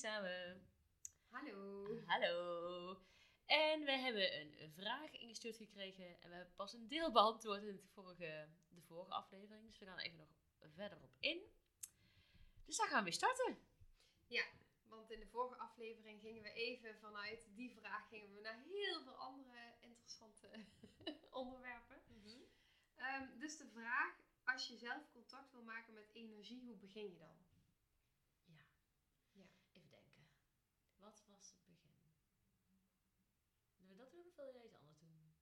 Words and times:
Samen. 0.00 0.66
Hallo. 1.28 1.86
Hallo. 2.06 3.02
En 3.46 3.84
we 3.84 3.92
hebben 3.92 4.40
een 4.40 4.72
vraag 4.72 5.12
ingestuurd 5.12 5.56
gekregen 5.56 6.20
en 6.20 6.28
we 6.28 6.34
hebben 6.34 6.54
pas 6.54 6.72
een 6.72 6.88
deel 6.88 7.12
beantwoord 7.12 7.62
in 7.62 7.76
het 7.76 7.90
vorige, 7.92 8.48
de 8.68 8.82
vorige 8.82 9.12
aflevering. 9.12 9.66
Dus 9.66 9.78
we 9.78 9.86
gaan 9.86 9.98
even 9.98 10.18
nog 10.18 10.28
verder 10.74 10.98
op 11.02 11.16
in. 11.18 11.40
Dus 12.64 12.76
daar 12.76 12.88
gaan 12.88 12.98
we 12.98 13.04
weer 13.04 13.12
starten. 13.12 13.58
Ja, 14.26 14.44
want 14.88 15.10
in 15.10 15.20
de 15.20 15.26
vorige 15.26 15.56
aflevering 15.56 16.20
gingen 16.20 16.42
we 16.42 16.52
even 16.52 16.98
vanuit 16.98 17.46
die 17.54 17.70
vraag 17.70 18.08
gingen 18.08 18.34
we 18.34 18.40
naar 18.40 18.62
heel 18.64 19.02
veel 19.02 19.16
andere 19.16 19.74
interessante 19.80 20.66
onderwerpen. 21.30 21.90
Ehm, 23.00 23.38
dus 23.38 23.56
de 23.56 23.68
vraag, 23.68 24.14
als 24.44 24.68
je 24.68 24.76
zelf 24.76 25.10
contact 25.12 25.52
wil 25.52 25.62
maken 25.62 25.94
met 25.94 26.10
energie, 26.12 26.64
hoe 26.64 26.76
begin 26.76 27.10
je 27.10 27.18
dan? 27.18 27.36
Ja. 28.44 28.64
Ja. 29.32 29.46
Even 29.72 29.90
denken. 29.90 30.28
Wat 30.98 31.24
was 31.26 31.50
het 31.50 31.64
begin? 31.64 31.96
Doen 34.10 34.29
jij 34.44 34.64
iets 34.64 34.74
anders 34.74 34.98
doen? 34.98 35.32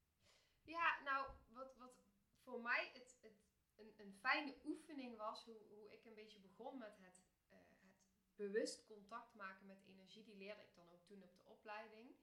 Ja, 0.62 1.00
nou, 1.04 1.30
wat, 1.48 1.76
wat 1.76 2.02
voor 2.42 2.60
mij 2.60 2.90
het, 2.92 3.18
het, 3.20 3.48
een, 3.76 3.94
een 3.96 4.14
fijne 4.14 4.54
oefening 4.64 5.16
was, 5.16 5.44
hoe, 5.44 5.58
hoe 5.68 5.92
ik 5.92 6.04
een 6.04 6.14
beetje 6.14 6.38
begon 6.38 6.78
met 6.78 6.98
het, 6.98 7.20
eh, 7.48 7.58
het 7.58 8.36
bewust 8.36 8.86
contact 8.86 9.34
maken 9.34 9.66
met 9.66 9.84
energie, 9.86 10.24
die 10.24 10.36
leerde 10.36 10.62
ik 10.62 10.74
dan 10.74 10.90
ook 10.90 11.04
toen 11.06 11.22
op 11.22 11.36
de 11.36 11.44
opleiding. 11.44 12.16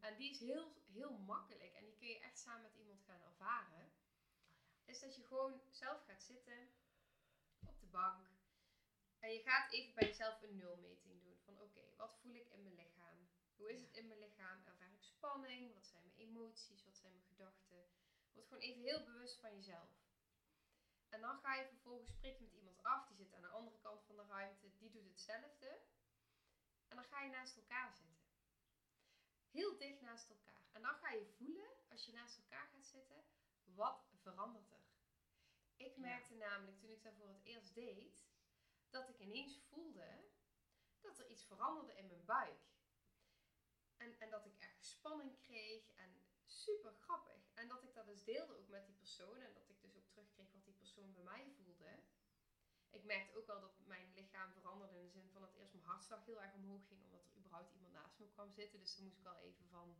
En 0.00 0.16
die 0.16 0.30
is 0.30 0.40
heel, 0.40 0.72
heel 0.92 1.18
makkelijk 1.18 1.74
en 1.74 1.84
die 1.84 1.96
kun 1.96 2.08
je 2.08 2.18
echt 2.18 2.38
samen 2.38 2.62
met 2.62 2.74
iemand 2.74 3.02
gaan 3.02 3.20
ervaren. 3.20 3.92
Is 4.84 5.00
dat 5.00 5.16
je 5.16 5.22
gewoon 5.22 5.60
zelf 5.70 6.04
gaat 6.04 6.22
zitten 6.22 6.68
op 7.66 7.80
de 7.80 7.86
bank 7.86 8.26
en 9.24 9.32
je 9.32 9.42
gaat 9.42 9.72
even 9.72 9.94
bij 9.94 10.08
jezelf 10.08 10.42
een 10.42 10.56
nulmeting 10.56 11.22
doen. 11.22 11.38
Van 11.44 11.60
oké, 11.60 11.80
wat 11.96 12.16
voel 12.20 12.34
ik 12.34 12.48
in 12.50 12.62
mijn 12.62 12.74
lichaam? 12.74 13.03
Hoe 13.56 13.72
is 13.72 13.80
het 13.80 13.92
in 13.94 14.06
mijn 14.06 14.18
lichaam? 14.18 14.64
Ervaar 14.64 14.92
ik 14.92 15.02
spanning? 15.02 15.74
Wat 15.74 15.86
zijn 15.86 16.02
mijn 16.02 16.16
emoties? 16.16 16.84
Wat 16.84 16.96
zijn 16.96 17.12
mijn 17.12 17.24
gedachten? 17.24 17.88
Word 18.32 18.46
gewoon 18.46 18.62
even 18.62 18.82
heel 18.82 19.04
bewust 19.04 19.40
van 19.40 19.54
jezelf. 19.54 19.90
En 21.08 21.20
dan 21.20 21.38
ga 21.38 21.54
je 21.54 21.66
vervolgens 21.66 22.10
spreek 22.10 22.36
je 22.38 22.44
met 22.44 22.52
iemand 22.52 22.82
af, 22.82 23.06
die 23.06 23.16
zit 23.16 23.34
aan 23.34 23.40
de 23.40 23.48
andere 23.48 23.78
kant 23.78 24.04
van 24.04 24.16
de 24.16 24.24
ruimte, 24.26 24.76
die 24.76 24.90
doet 24.90 25.04
hetzelfde. 25.08 25.80
En 26.88 26.96
dan 26.96 27.04
ga 27.04 27.20
je 27.22 27.30
naast 27.30 27.56
elkaar 27.56 27.92
zitten. 27.92 28.22
Heel 29.50 29.76
dicht 29.76 30.00
naast 30.00 30.30
elkaar. 30.30 30.68
En 30.72 30.82
dan 30.82 30.94
ga 30.94 31.10
je 31.10 31.26
voelen, 31.26 31.70
als 31.88 32.04
je 32.06 32.12
naast 32.12 32.36
elkaar 32.36 32.66
gaat 32.66 32.86
zitten, 32.86 33.24
wat 33.64 34.06
verandert 34.14 34.70
er. 34.70 34.84
Ik 35.76 35.94
Ja. 35.94 36.00
merkte 36.00 36.34
namelijk 36.34 36.78
toen 36.78 36.90
ik 36.90 37.02
dat 37.02 37.14
voor 37.14 37.28
het 37.28 37.42
eerst 37.44 37.74
deed, 37.74 38.26
dat 38.90 39.08
ik 39.08 39.18
ineens 39.18 39.58
voelde 39.68 40.30
dat 41.00 41.18
er 41.18 41.28
iets 41.28 41.44
veranderde 41.44 41.94
in 41.94 42.06
mijn 42.06 42.24
buik. 42.24 42.73
En, 44.04 44.20
en 44.20 44.30
dat 44.30 44.46
ik 44.46 44.58
ergens 44.58 44.90
spanning 44.90 45.40
kreeg 45.40 45.90
en 45.94 46.10
super 46.46 46.94
grappig. 46.94 47.42
En 47.54 47.68
dat 47.68 47.82
ik 47.82 47.94
dat 47.94 48.06
dus 48.06 48.24
deelde 48.24 48.56
ook 48.56 48.68
met 48.68 48.86
die 48.86 48.94
persoon 48.94 49.40
en 49.40 49.54
dat 49.54 49.68
ik 49.68 49.80
dus 49.80 49.96
ook 49.96 50.08
terugkreeg 50.08 50.52
wat 50.52 50.64
die 50.64 50.74
persoon 50.74 51.12
bij 51.12 51.22
mij 51.22 51.52
voelde. 51.56 52.02
Ik 52.90 53.04
merkte 53.04 53.38
ook 53.38 53.46
wel 53.46 53.60
dat 53.60 53.78
mijn 53.86 54.12
lichaam 54.14 54.52
veranderde 54.52 54.96
in 54.96 55.04
de 55.04 55.10
zin 55.10 55.30
van 55.30 55.40
dat 55.40 55.54
eerst 55.54 55.72
mijn 55.72 55.86
hartslag 55.86 56.24
heel 56.24 56.42
erg 56.42 56.54
omhoog 56.54 56.86
ging, 56.86 57.02
omdat 57.02 57.24
er 57.24 57.36
überhaupt 57.36 57.72
iemand 57.72 57.92
naast 57.92 58.18
me 58.18 58.28
kwam 58.28 58.52
zitten. 58.52 58.80
Dus 58.80 58.94
dan 58.94 59.04
moest 59.04 59.16
ik 59.16 59.22
wel 59.22 59.38
even 59.38 59.66
van 59.68 59.96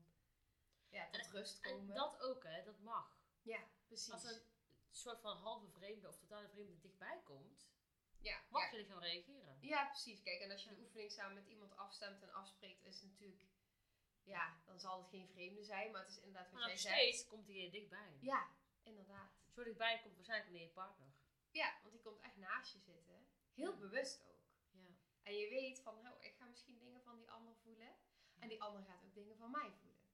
ja, 0.88 1.10
tot 1.10 1.31
rust 1.31 1.65
En 1.65 1.71
komen. 1.71 1.94
dat 1.94 2.21
ook, 2.21 2.44
hè, 2.44 2.65
dat 2.65 2.78
mag. 2.78 3.19
ja, 3.42 3.69
precies. 3.86 4.12
Als 4.12 4.25
een 4.25 4.42
soort 4.91 5.21
van 5.21 5.36
halve 5.36 5.69
vreemde 5.69 6.09
of 6.09 6.19
totale 6.19 6.48
vreemde 6.48 6.78
dichtbij 6.81 7.21
komt, 7.25 7.66
ja, 8.21 8.41
mag 8.48 8.62
ja. 8.62 8.71
je 8.71 8.76
lichaam 8.76 8.98
reageren. 8.98 9.59
Ja, 9.60 9.86
precies. 9.86 10.22
Kijk, 10.22 10.41
en 10.41 10.50
als 10.50 10.62
je 10.62 10.69
de 10.69 10.81
oefening 10.81 11.12
samen 11.12 11.34
met 11.34 11.47
iemand 11.47 11.76
afstemt 11.76 12.22
en 12.22 12.32
afspreekt, 12.32 12.84
is 12.84 13.00
het 13.00 13.10
natuurlijk, 13.10 13.42
ja, 14.25 14.61
dan 14.65 14.79
zal 14.81 14.99
het 15.01 15.09
geen 15.11 15.29
vreemde 15.29 15.65
zijn, 15.65 15.91
maar 15.93 16.01
het 16.01 16.11
is 16.11 16.17
inderdaad 16.19 16.51
wat 16.51 16.61
Maar 16.61 16.69
jij 16.69 16.77
zegt. 16.77 16.95
steeds 16.97 17.27
komt 17.27 17.47
hij 17.47 17.65
er 17.65 17.71
dichtbij. 17.71 18.17
Ja, 18.21 18.49
inderdaad. 18.83 19.31
Zo 19.51 19.62
dichtbij 19.65 20.01
komt 20.03 20.15
waarschijnlijk 20.15 20.51
wanneer 20.51 20.69
je 20.69 20.75
partner. 20.75 21.09
Ja, 21.51 21.79
want 21.83 21.93
die 21.95 22.03
komt 22.03 22.21
echt 22.21 22.37
naast 22.37 22.73
je 22.73 22.79
zitten. 22.79 23.27
Heel 23.55 23.73
Ja. 23.73 23.79
bewust 23.79 24.23
ook. 24.27 24.43
Ja. 24.71 24.89
En 25.23 25.37
je 25.37 25.49
weet 25.49 25.81
van, 25.81 25.99
oh, 26.09 26.23
ik 26.25 26.34
ga 26.37 26.45
misschien 26.47 26.79
dingen 26.79 27.03
van 27.03 27.17
die 27.17 27.31
ander 27.31 27.55
voelen. 27.57 27.97
En 28.39 28.49
die 28.49 28.63
ander 28.63 28.83
gaat 28.84 29.05
ook 29.05 29.15
dingen 29.15 29.37
van 29.37 29.51
mij 29.51 29.73
voelen. 29.81 30.11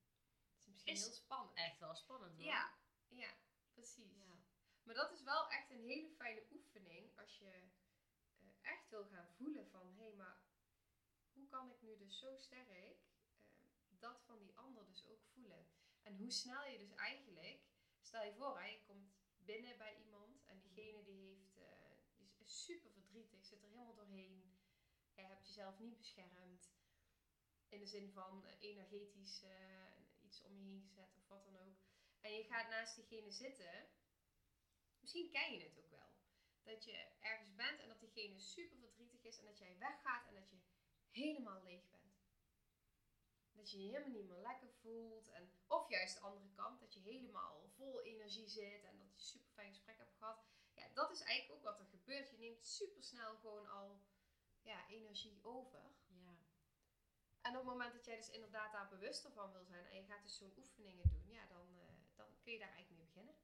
Dat 0.50 0.59
is 0.60 0.66
misschien 0.66 0.93
Is 0.93 1.03
heel 1.04 1.12
spannend. 1.12 1.56
Echt 1.56 1.78
wel 1.78 1.94
spannend 1.94 2.37
hoor. 2.37 2.44
Ja, 2.47 2.75
ja, 3.09 3.34
precies. 3.72 4.16
Ja. 4.16 4.38
Maar 4.82 4.94
dat 4.94 5.12
is 5.12 5.22
wel 5.22 5.50
echt 5.50 5.70
een 5.70 5.82
hele 5.84 6.10
fijne 6.10 6.47
oefening 6.50 7.19
als 7.19 7.38
je 7.38 7.50
eh, 7.50 8.47
echt 8.62 8.88
wil 8.88 9.04
gaan 9.04 9.28
voelen 9.37 9.70
van, 9.70 9.94
hé, 9.97 10.12
maar 10.16 10.43
hoe 11.32 11.47
kan 11.49 11.70
ik 11.70 11.82
nu 11.82 11.97
dus 11.97 12.19
zo 12.19 12.37
sterk 12.37 12.69
dat 14.00 14.22
van 14.27 14.38
die 14.38 14.56
ander 14.56 14.87
dus 14.87 15.06
ook 15.06 15.25
voelen? 15.25 15.69
En 16.03 16.16
hoe 16.16 16.31
snel 16.31 16.66
je 16.66 16.78
dus 16.78 16.94
eigenlijk, 16.94 17.61
stel 18.00 18.25
je 18.25 18.34
voor, 18.34 18.59
hè, 18.61 18.66
je 18.66 18.83
komt 18.87 19.12
binnen 19.37 19.78
bij 19.78 19.97
iemand 19.97 20.44
en 20.47 20.61
diegene 20.61 21.03
die 21.05 21.34
heeft, 21.34 21.56
eh, 21.59 21.69
die 22.16 22.34
is 22.38 22.65
super 22.65 22.91
verdrietig, 22.91 23.44
zit 23.44 23.62
er 23.62 23.69
helemaal 23.69 23.94
doorheen. 23.94 24.59
Je 25.15 25.22
hebt 25.22 25.47
jezelf 25.47 25.78
niet 25.78 25.97
beschermd. 25.97 26.72
In 27.69 27.81
de 27.81 27.87
zin 27.87 28.12
van 28.12 28.47
eh, 28.47 28.55
energetisch 28.61 29.43
eh, 29.43 29.97
iets 30.21 30.43
om 30.43 30.56
je 30.56 30.62
heen 30.62 30.82
gezet 30.82 31.17
of 31.17 31.28
wat 31.28 31.44
dan 31.44 31.56
ook. 31.56 31.78
En 32.21 32.32
je 32.32 32.44
gaat 32.44 32.69
naast 32.69 32.97
diegene 32.97 33.31
zitten. 33.31 33.88
Misschien 35.00 35.31
ken 35.31 35.53
je 35.53 35.65
het 35.65 35.78
ook 35.78 35.91
wel. 35.91 36.19
Dat 36.62 36.84
je 36.84 37.09
ergens 37.21 37.55
bent 37.55 37.81
en 37.81 37.88
dat 37.88 38.00
diegene 38.00 38.38
super 38.38 38.78
verdrietig 38.78 39.22
is 39.22 39.38
en 39.38 39.44
dat 39.44 39.59
jij 39.59 39.78
weggaat 39.78 40.27
en 40.27 40.34
dat 40.34 40.50
je 40.50 40.59
helemaal 41.11 41.62
leeg 41.62 41.91
bent. 41.91 42.09
Dat 43.60 43.71
je 43.71 43.82
je 43.82 43.88
helemaal 43.88 44.19
niet 44.19 44.28
meer 44.28 44.43
lekker 44.50 44.71
voelt. 44.82 45.28
En, 45.28 45.53
of 45.66 45.88
juist 45.88 46.15
de 46.15 46.21
andere 46.21 46.50
kant, 46.50 46.81
dat 46.81 46.94
je 46.94 47.00
helemaal 47.00 47.69
vol 47.76 48.03
energie 48.03 48.48
zit 48.48 48.84
en 48.84 48.98
dat 48.98 49.06
je 49.06 49.15
een 49.15 49.21
super 49.21 49.50
fijn 49.50 49.69
gesprek 49.69 49.98
hebt 49.98 50.16
gehad. 50.16 50.44
Ja, 50.75 50.88
dat 50.94 51.10
is 51.10 51.21
eigenlijk 51.21 51.59
ook 51.59 51.65
wat 51.65 51.81
er 51.81 51.87
gebeurt. 51.87 52.31
Je 52.31 52.38
neemt 52.38 52.66
super 52.66 53.03
snel 53.03 53.37
gewoon 53.37 53.69
al 53.69 54.03
ja, 54.62 54.88
energie 54.88 55.44
over. 55.44 55.82
Ja. 56.06 56.37
En 57.41 57.50
op 57.50 57.56
het 57.56 57.72
moment 57.72 57.93
dat 57.93 58.04
jij 58.04 58.16
dus 58.16 58.31
inderdaad 58.31 58.72
daar 58.72 58.88
bewuster 58.88 59.32
van 59.32 59.53
wil 59.53 59.65
zijn 59.65 59.87
en 59.87 59.97
je 59.97 60.04
gaat 60.04 60.22
dus 60.22 60.37
zo'n 60.37 60.59
oefeningen 60.59 61.09
doen, 61.09 61.31
ja, 61.31 61.47
dan, 61.47 61.78
eh, 61.78 61.94
dan 62.15 62.26
kun 62.41 62.53
je 62.53 62.59
daar 62.59 62.72
eigenlijk 62.72 63.03
mee 63.03 63.06
beginnen. 63.06 63.34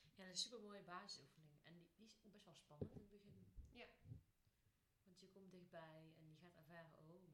Ja, 0.00 0.08
dat 0.16 0.18
is 0.18 0.18
een 0.18 0.36
super 0.36 0.60
mooie 0.60 0.82
basisoefening. 0.82 1.64
En 1.64 1.74
die, 1.74 1.90
die 1.96 2.06
is 2.06 2.30
best 2.30 2.44
wel 2.44 2.54
spannend 2.54 2.92
in 2.92 3.00
het 3.00 3.10
begin. 3.10 3.46
Ja. 3.70 3.86
Want 5.04 5.20
je 5.20 5.28
komt 5.28 5.50
dichtbij 5.50 6.14
en 6.18 6.28
je 6.28 6.36
gaat 6.36 6.56
ervaren, 6.56 6.98
oh. 6.98 7.29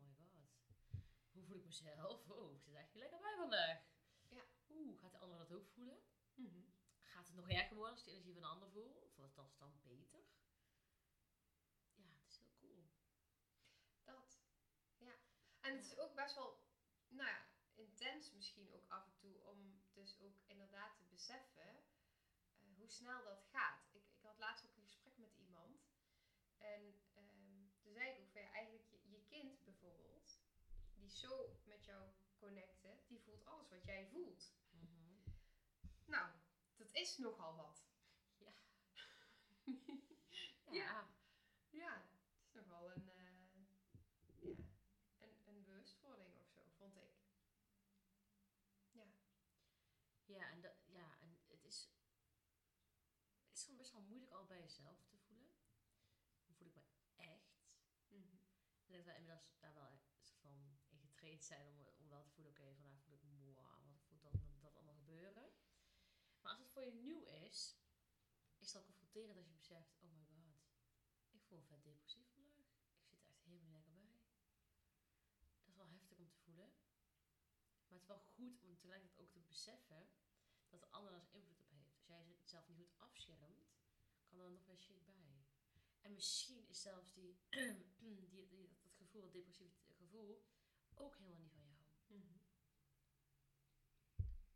Hoe 1.37 1.45
voel 1.45 1.57
ik 1.57 1.65
mezelf? 1.65 2.29
Oh, 2.37 2.53
ik 2.53 2.63
zit 2.63 2.75
eigenlijk 2.75 2.95
lekker 2.95 3.21
bij 3.21 3.37
vandaag. 3.37 3.79
Ja. 4.29 4.45
Oeh, 4.69 5.01
gaat 5.01 5.13
de 5.13 5.19
ander 5.19 5.39
dat 5.39 5.53
ook 5.53 5.69
voelen? 5.69 5.99
Gaat 7.05 7.27
het 7.27 7.37
nog 7.37 7.49
erger 7.49 7.77
worden 7.77 7.95
als 7.95 8.05
de 8.05 8.11
energie 8.11 8.33
van 8.33 8.43
de 8.43 8.49
ander 8.49 8.71
voelt? 8.71 9.03
Of 9.03 9.17
wordt 9.17 9.35
dat 9.35 9.59
dan 9.59 9.81
beter? 9.83 10.21
Ja, 11.95 12.09
het 12.15 12.29
is 12.29 12.39
heel 12.39 12.55
cool. 12.59 12.91
Dat. 14.05 14.41
Ja. 14.97 15.15
En 15.61 15.77
het 15.77 15.85
is 15.85 15.97
ook 15.97 16.15
best 16.15 16.35
wel, 16.35 16.61
nou 17.09 17.31
ja, 17.31 17.47
intens 17.75 18.33
misschien 18.33 18.73
ook 18.73 18.89
af 18.89 19.07
en 19.07 19.17
toe 19.17 19.45
om 19.45 19.83
dus 19.93 20.21
ook 20.21 20.43
inderdaad 20.47 20.97
te 20.97 21.05
beseffen 21.05 21.85
eh, 22.61 22.77
hoe 22.77 22.91
snel 22.91 23.25
dat 23.25 23.45
gaat. 23.51 23.89
Ik, 23.93 24.05
ik 24.11 24.23
had 24.23 24.39
laatst 24.39 24.67
ook 24.67 24.77
een 24.77 24.83
gesprek 24.83 25.17
met 25.17 25.35
iemand 25.35 25.87
en 26.59 27.01
ehm, 27.15 27.69
toen 27.81 27.93
zei 27.93 28.11
ik 28.11 28.21
ook 28.21 28.31
van 28.31 28.43
ja, 28.43 28.51
eigenlijk 28.51 28.87
je, 28.91 29.11
je 29.11 29.25
kind 29.25 29.65
bijvoorbeeld, 29.65 30.41
die 30.91 30.99
is 30.99 31.05
zo 31.17 31.61
met 31.65 31.85
jou 31.85 32.11
connected, 32.37 33.09
die 33.09 33.21
voelt 33.21 33.45
alles 33.45 33.69
wat 33.69 33.85
jij 33.85 34.07
voelt. 34.07 34.55
Nou, 36.05 36.31
dat 36.77 36.89
is 36.93 37.19
nogal 37.19 37.57
wat. 37.57 37.87
Ja. 38.37 38.53
Ja. 40.67 40.73
Ja. 40.73 41.09
Ja, 41.71 42.03
het 42.03 42.47
is 42.47 42.53
nogal 42.53 42.91
een, 42.91 43.09
eh, 43.09 43.25
ja, 43.55 43.69
een, 45.19 45.43
een 45.45 45.65
bewustwording 45.65 46.37
of 46.37 46.49
zo, 46.49 46.61
vond 46.77 46.97
ik. 46.97 47.11
Ja. 48.91 49.07
Ja, 50.25 50.51
en, 50.51 50.61
dat, 50.61 50.75
ja, 50.87 51.19
en 51.21 51.39
het 51.47 51.65
is 51.65 51.91
is 53.53 53.63
gewoon 53.63 53.77
best 53.77 53.93
wel 53.93 54.03
moeilijk 54.03 54.33
al 54.33 54.45
bij 54.45 54.61
jezelf 54.61 55.05
te 55.05 55.17
voelen. 55.17 55.53
Dan 56.45 56.55
voel 56.55 56.67
ik 56.67 56.75
me 56.75 56.83
echt. 57.17 57.57
Mhm. 58.09 58.35
Ik 58.83 58.87
denk 58.87 58.97
dat 58.97 59.05
wij 59.05 59.17
inmiddels 59.17 59.59
daar 59.59 59.75
wel 59.75 60.01
zijn 61.45 61.67
om, 61.99 62.09
wel 62.09 62.23
te 62.23 62.31
voelen, 62.31 62.53
oké, 62.53 62.75
vandaag 62.75 63.03
voel 63.03 63.15
ik 63.15 63.23
me 63.23 63.55
wat 63.55 64.03
voelt 64.03 64.23
dat, 64.23 64.33
dat 64.61 64.75
allemaal 64.75 64.95
gebeuren. 64.95 65.53
Maar 66.41 66.53
als 66.53 66.61
het 66.61 66.71
voor 66.71 66.85
je 66.85 66.95
nieuw 66.95 67.23
is, 67.25 67.77
is 68.59 68.75
al 68.75 68.85
confronterend 68.85 69.37
als 69.37 69.47
je 69.47 69.55
beseft, 69.55 69.97
oh 70.01 70.11
my 70.11 70.25
god, 70.25 70.57
ik 71.31 71.43
voel 71.43 71.63
vet 71.63 71.85
depressief 71.85 72.29
vandaag. 72.33 72.59
Ik 73.01 73.09
zit 73.09 73.25
echt 73.27 73.45
helemaal 73.45 73.73
lekker 73.73 73.93
bij. 73.93 74.21
Dat 75.59 75.69
is 75.69 75.77
wel 75.77 75.89
heftig 75.89 76.19
om 76.19 76.29
te 76.29 76.39
voelen. 76.45 76.73
Maar 77.87 77.99
het 77.99 78.01
is 78.01 78.07
wel 78.07 78.21
goed 78.21 78.63
om 78.63 78.75
tegelijkertijd 78.75 79.21
ook 79.21 79.33
te 79.33 79.41
beseffen 79.41 80.09
dat 80.69 80.81
de 80.81 80.91
ander 80.91 81.13
daar 81.13 81.21
invloed 81.31 81.61
op 81.61 81.71
heeft. 81.71 81.95
Als 81.97 82.07
jij 82.07 82.37
jezelf 82.41 82.69
niet 82.69 82.77
goed 82.77 82.99
afschermt, 82.99 83.67
kan 84.27 84.41
er 84.41 84.51
nog 84.51 84.65
weer 84.65 84.79
shit 84.79 85.05
bij. 85.05 85.47
En 86.01 86.15
misschien 86.15 86.69
is 86.69 86.83
zelfs 86.83 87.13
die, 87.13 87.39
die, 88.31 88.69
dat 88.83 88.95
gevoel, 88.95 89.21
dat 89.21 89.33
depressieve 89.33 89.93
gevoel, 89.93 90.45
ook 90.99 91.17
helemaal 91.17 91.41
niet 91.41 91.53
van 91.53 92.19
jou. 92.19 92.41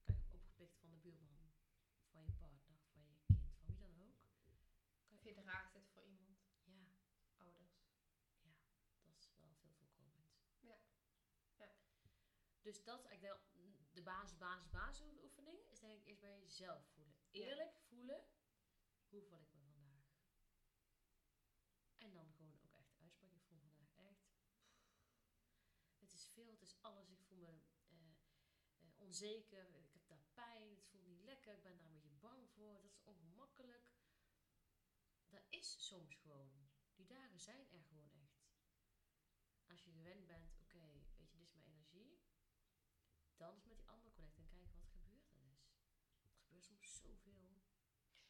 Kijk, 0.04 0.24
opgepikt 0.30 0.76
van 0.78 0.90
de 0.90 0.96
buurman, 0.96 1.52
van 2.10 2.24
je 2.24 2.32
partner, 2.32 2.80
van 2.92 3.02
je 3.02 3.16
kind, 3.26 3.52
van 3.58 3.66
wie 3.66 3.78
dan 3.78 4.00
ook. 4.00 4.18
Kan 5.06 5.18
je 5.22 5.34
draagt 5.34 5.74
het 5.74 5.88
voor 5.88 6.04
iemand, 6.04 6.38
Ja, 6.64 6.92
ouders. 7.36 7.74
dat 9.02 9.16
is 9.18 9.32
wel 9.36 9.54
veel 9.54 9.72
voorkomend. 9.72 10.26
Ja. 10.60 10.78
Ja. 11.56 11.70
Dus 12.62 12.84
dat 12.84 12.98
is 12.98 13.04
eigenlijk 13.06 13.42
de, 13.52 13.72
de 13.92 14.02
basis, 14.02 14.38
basis, 14.38 14.70
basisoefening. 14.70 15.58
Is 15.68 15.80
denk 15.80 15.98
ik 16.00 16.06
eerst 16.06 16.20
bij 16.20 16.40
jezelf 16.40 16.86
voelen. 16.94 17.14
Ja. 17.30 17.46
Eerlijk 17.46 17.74
voelen, 17.88 18.24
hoe 19.08 19.22
voel 19.22 19.40
ik 19.40 19.52
me 19.52 19.60
vandaag? 19.60 20.08
En 21.98 22.12
dan 22.12 22.32
gewoon 22.32 22.52
ook 22.52 22.62
echt 22.62 22.96
uitspreken. 22.96 23.36
Ik 23.36 23.42
voel 23.44 23.58
me 23.58 23.68
vandaag 23.70 23.78
echt... 23.96 24.38
Het 25.98 26.12
is 26.12 26.28
veel, 26.28 26.50
het 26.50 26.62
is 26.62 26.76
alles. 26.80 27.10
Ik 27.10 27.20
voel 27.22 27.38
me 27.38 27.60
eh, 27.88 28.12
eh, 28.76 28.92
onzeker. 29.10 29.68
Ik 29.76 29.92
heb 29.92 30.06
daar 30.08 30.24
pijn. 30.34 30.70
Het 30.74 30.84
voelt 30.86 31.06
niet 31.06 31.22
lekker. 31.22 31.54
Ik 31.54 31.62
ben 31.62 31.76
daar 31.76 31.86
een 31.86 31.92
beetje 31.92 32.18
bang 32.20 32.50
voor. 32.50 32.80
Dat 32.82 32.90
is 32.90 33.00
ongemakkelijk. 33.04 33.88
Dat 35.28 35.42
is 35.48 35.86
soms 35.86 36.14
gewoon. 36.16 36.68
Die 36.94 37.06
dagen 37.06 37.40
zijn 37.40 37.72
er 37.72 37.82
gewoon 37.82 38.10
echt. 38.10 38.48
Als 39.66 39.84
je 39.84 39.90
gewend 39.90 40.26
bent, 40.26 40.52
oké, 40.60 40.92
weet 40.92 41.16
je, 41.16 41.26
dit 41.26 41.40
is 41.42 41.52
mijn 41.54 41.66
energie. 41.66 42.20
Dan 43.36 43.56
is 43.56 43.64
met 43.64 43.76
die 43.76 43.88
ander 43.88 44.12
connecten 44.12 44.42
en 44.42 44.48
kijken 44.48 44.72
wat 44.80 44.90
gebeurt 44.90 45.28
er 45.28 45.38
dus. 45.38 45.72
Er 46.22 46.40
gebeurt 46.40 46.64
soms 46.64 46.96
zoveel. 47.00 47.62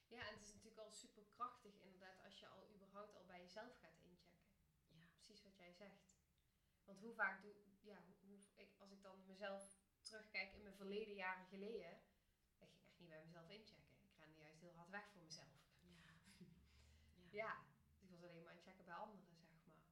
Ja, 0.07 0.27
en 0.29 0.35
het 0.35 0.43
is 0.43 0.53
natuurlijk 0.53 0.81
al 0.81 0.93
super 0.93 1.25
krachtig 1.25 1.81
inderdaad 1.81 2.19
als 2.25 2.39
je 2.39 2.47
al 2.49 2.71
überhaupt 2.75 3.15
al 3.15 3.25
bij 3.25 3.41
jezelf 3.41 3.79
gaat 3.79 3.97
inchecken. 3.99 4.53
Ja. 4.87 5.07
Precies 5.13 5.43
wat 5.43 5.57
jij 5.57 5.73
zegt. 5.73 6.19
Want 6.85 6.99
hoe 6.99 7.15
vaak 7.15 7.43
doe 7.43 7.55
ja, 7.81 8.03
hoe, 8.05 8.15
hoe- 8.21 8.39
ik, 8.57 8.75
als 8.79 8.91
ik 8.91 9.03
dan 9.03 9.27
mezelf 9.27 9.80
terugkijk 10.11 10.53
in 10.53 10.63
mijn 10.63 10.75
verleden 10.75 11.15
jaren 11.15 11.47
geleden, 11.47 12.01
ik 12.59 12.59
ging 12.59 12.71
echt 12.79 12.99
niet 12.99 13.09
bij 13.09 13.25
mezelf 13.25 13.49
inchecken. 13.49 13.95
Ik 14.03 14.17
rende 14.19 14.39
juist 14.39 14.61
heel 14.61 14.75
hard 14.75 14.91
weg 14.91 15.09
voor 15.13 15.23
mezelf. 15.23 15.55
Ja. 15.81 16.15
Ja, 17.41 17.57
dus 17.99 18.03
ik 18.03 18.09
was 18.11 18.23
alleen 18.23 18.43
maar 18.43 18.51
aan 18.51 18.57
het 18.57 18.65
checken 18.65 18.85
bij 18.85 18.95
anderen, 18.95 19.27
zeg 19.47 19.67
maar. 19.67 19.83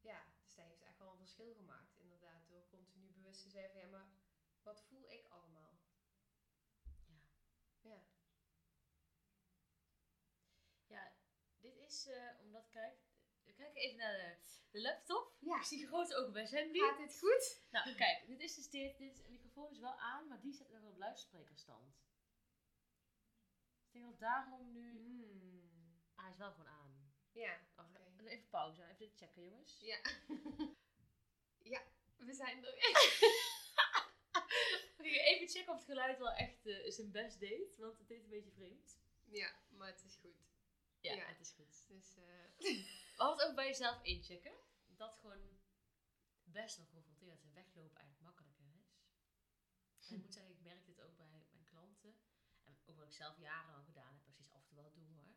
Ja, 0.00 0.24
dus 0.44 0.54
dat 0.54 0.64
heeft 0.66 0.82
echt 0.82 0.98
wel 0.98 1.10
een 1.10 1.16
verschil 1.16 1.54
gemaakt, 1.54 1.96
inderdaad, 1.96 2.48
door 2.48 2.68
continu 2.68 3.10
bewust 3.10 3.42
te 3.42 3.48
zijn 3.48 3.70
van, 3.70 3.80
ja, 3.80 3.86
maar 3.86 4.06
wat 4.62 4.82
voel 4.82 5.10
ik 5.10 5.26
allemaal? 5.28 5.78
Ja. 7.06 7.20
Ja. 7.80 8.02
Ja, 10.86 11.12
dit 11.58 11.76
is, 11.76 12.06
eh, 12.06 12.30
omdat, 12.38 12.68
kijk, 12.68 12.98
we 13.42 13.52
kijken 13.52 13.80
even 13.80 13.96
naar 13.96 14.12
de, 14.12 14.36
de 14.76 14.82
laptop. 14.82 15.36
Ja. 15.40 15.56
Ik 15.56 15.62
zie 15.62 15.86
grote 15.86 16.16
ogen 16.16 16.32
bij 16.32 16.46
Sandy. 16.46 16.78
Gaat 16.78 16.98
dit 16.98 17.18
goed? 17.18 17.62
Nou, 17.70 17.94
kijk, 17.94 18.26
dit 18.26 18.40
is 18.40 18.54
dus 18.54 18.70
dit, 18.70 18.98
dit 18.98 19.16
de 19.16 19.28
microfoon 19.30 19.70
is 19.70 19.78
wel 19.78 19.98
aan, 19.98 20.28
maar 20.28 20.40
die 20.40 20.52
zit 20.54 20.70
nog 20.70 20.82
op 20.82 20.96
luidsprekerstand. 20.98 21.94
Ik 23.86 23.92
denk 23.92 24.04
dat 24.04 24.18
daarom 24.20 24.72
nu... 24.72 24.90
Hmm. 24.98 25.70
Ah, 26.14 26.22
hij 26.22 26.30
is 26.32 26.36
wel 26.38 26.50
gewoon 26.52 26.68
aan. 26.68 27.14
Ja, 27.32 27.60
Oké. 27.76 28.04
Even 28.26 28.48
pauze, 28.48 28.82
even 28.82 28.96
dit 28.98 29.16
checken 29.16 29.42
jongens. 29.42 29.78
ja. 29.80 29.98
ja, 31.74 31.82
we 32.16 32.32
zijn 32.34 32.64
er. 32.64 32.74
Even 34.98 35.48
checken 35.48 35.72
of 35.72 35.78
het 35.78 35.84
geluid 35.88 36.18
wel 36.18 36.32
echt 36.32 36.66
eh, 36.66 36.90
zijn 36.90 37.10
best 37.10 37.40
deed, 37.40 37.76
want 37.76 37.98
het 37.98 38.08
deed 38.08 38.22
een 38.22 38.28
beetje 38.28 38.50
vreemd. 38.50 38.98
ja, 39.24 39.54
maar 39.68 39.88
het 39.88 40.04
is 40.04 40.16
goed. 40.16 40.36
Ja, 41.00 41.12
Ja. 41.14 41.24
het 41.26 41.40
is 41.40 41.50
goed. 41.50 41.84
Dus, 41.88 42.16
eh 42.16 42.44
Wat 43.16 43.42
ook 43.42 43.54
bij 43.54 43.66
jezelf 43.66 44.02
inchecken, 44.02 44.56
dat 44.86 45.14
gewoon 45.14 45.58
best 46.42 46.78
nog 46.78 46.88
confronterend 46.88 47.42
en 47.42 47.52
weglopen 47.52 48.00
eigenlijk 48.00 48.20
makkelijker 48.20 48.64
is. 48.78 48.96
En 50.08 50.14
ik 50.14 50.22
moet 50.22 50.32
zeggen, 50.32 50.52
ik 50.52 50.60
merk 50.60 50.86
dit 50.86 51.00
ook 51.00 51.16
bij 51.16 51.26
mijn 51.26 51.64
klanten. 51.64 52.16
En 52.64 52.78
ook 52.86 52.96
wat 52.96 53.06
ik 53.06 53.12
zelf 53.12 53.38
jarenlang 53.38 53.84
gedaan 53.84 54.14
heb, 54.14 54.22
precies 54.24 54.52
af 54.52 54.60
en 54.60 54.66
toe 54.66 54.76
wel 54.76 54.92
doe 54.92 55.06
hoor. 55.06 55.34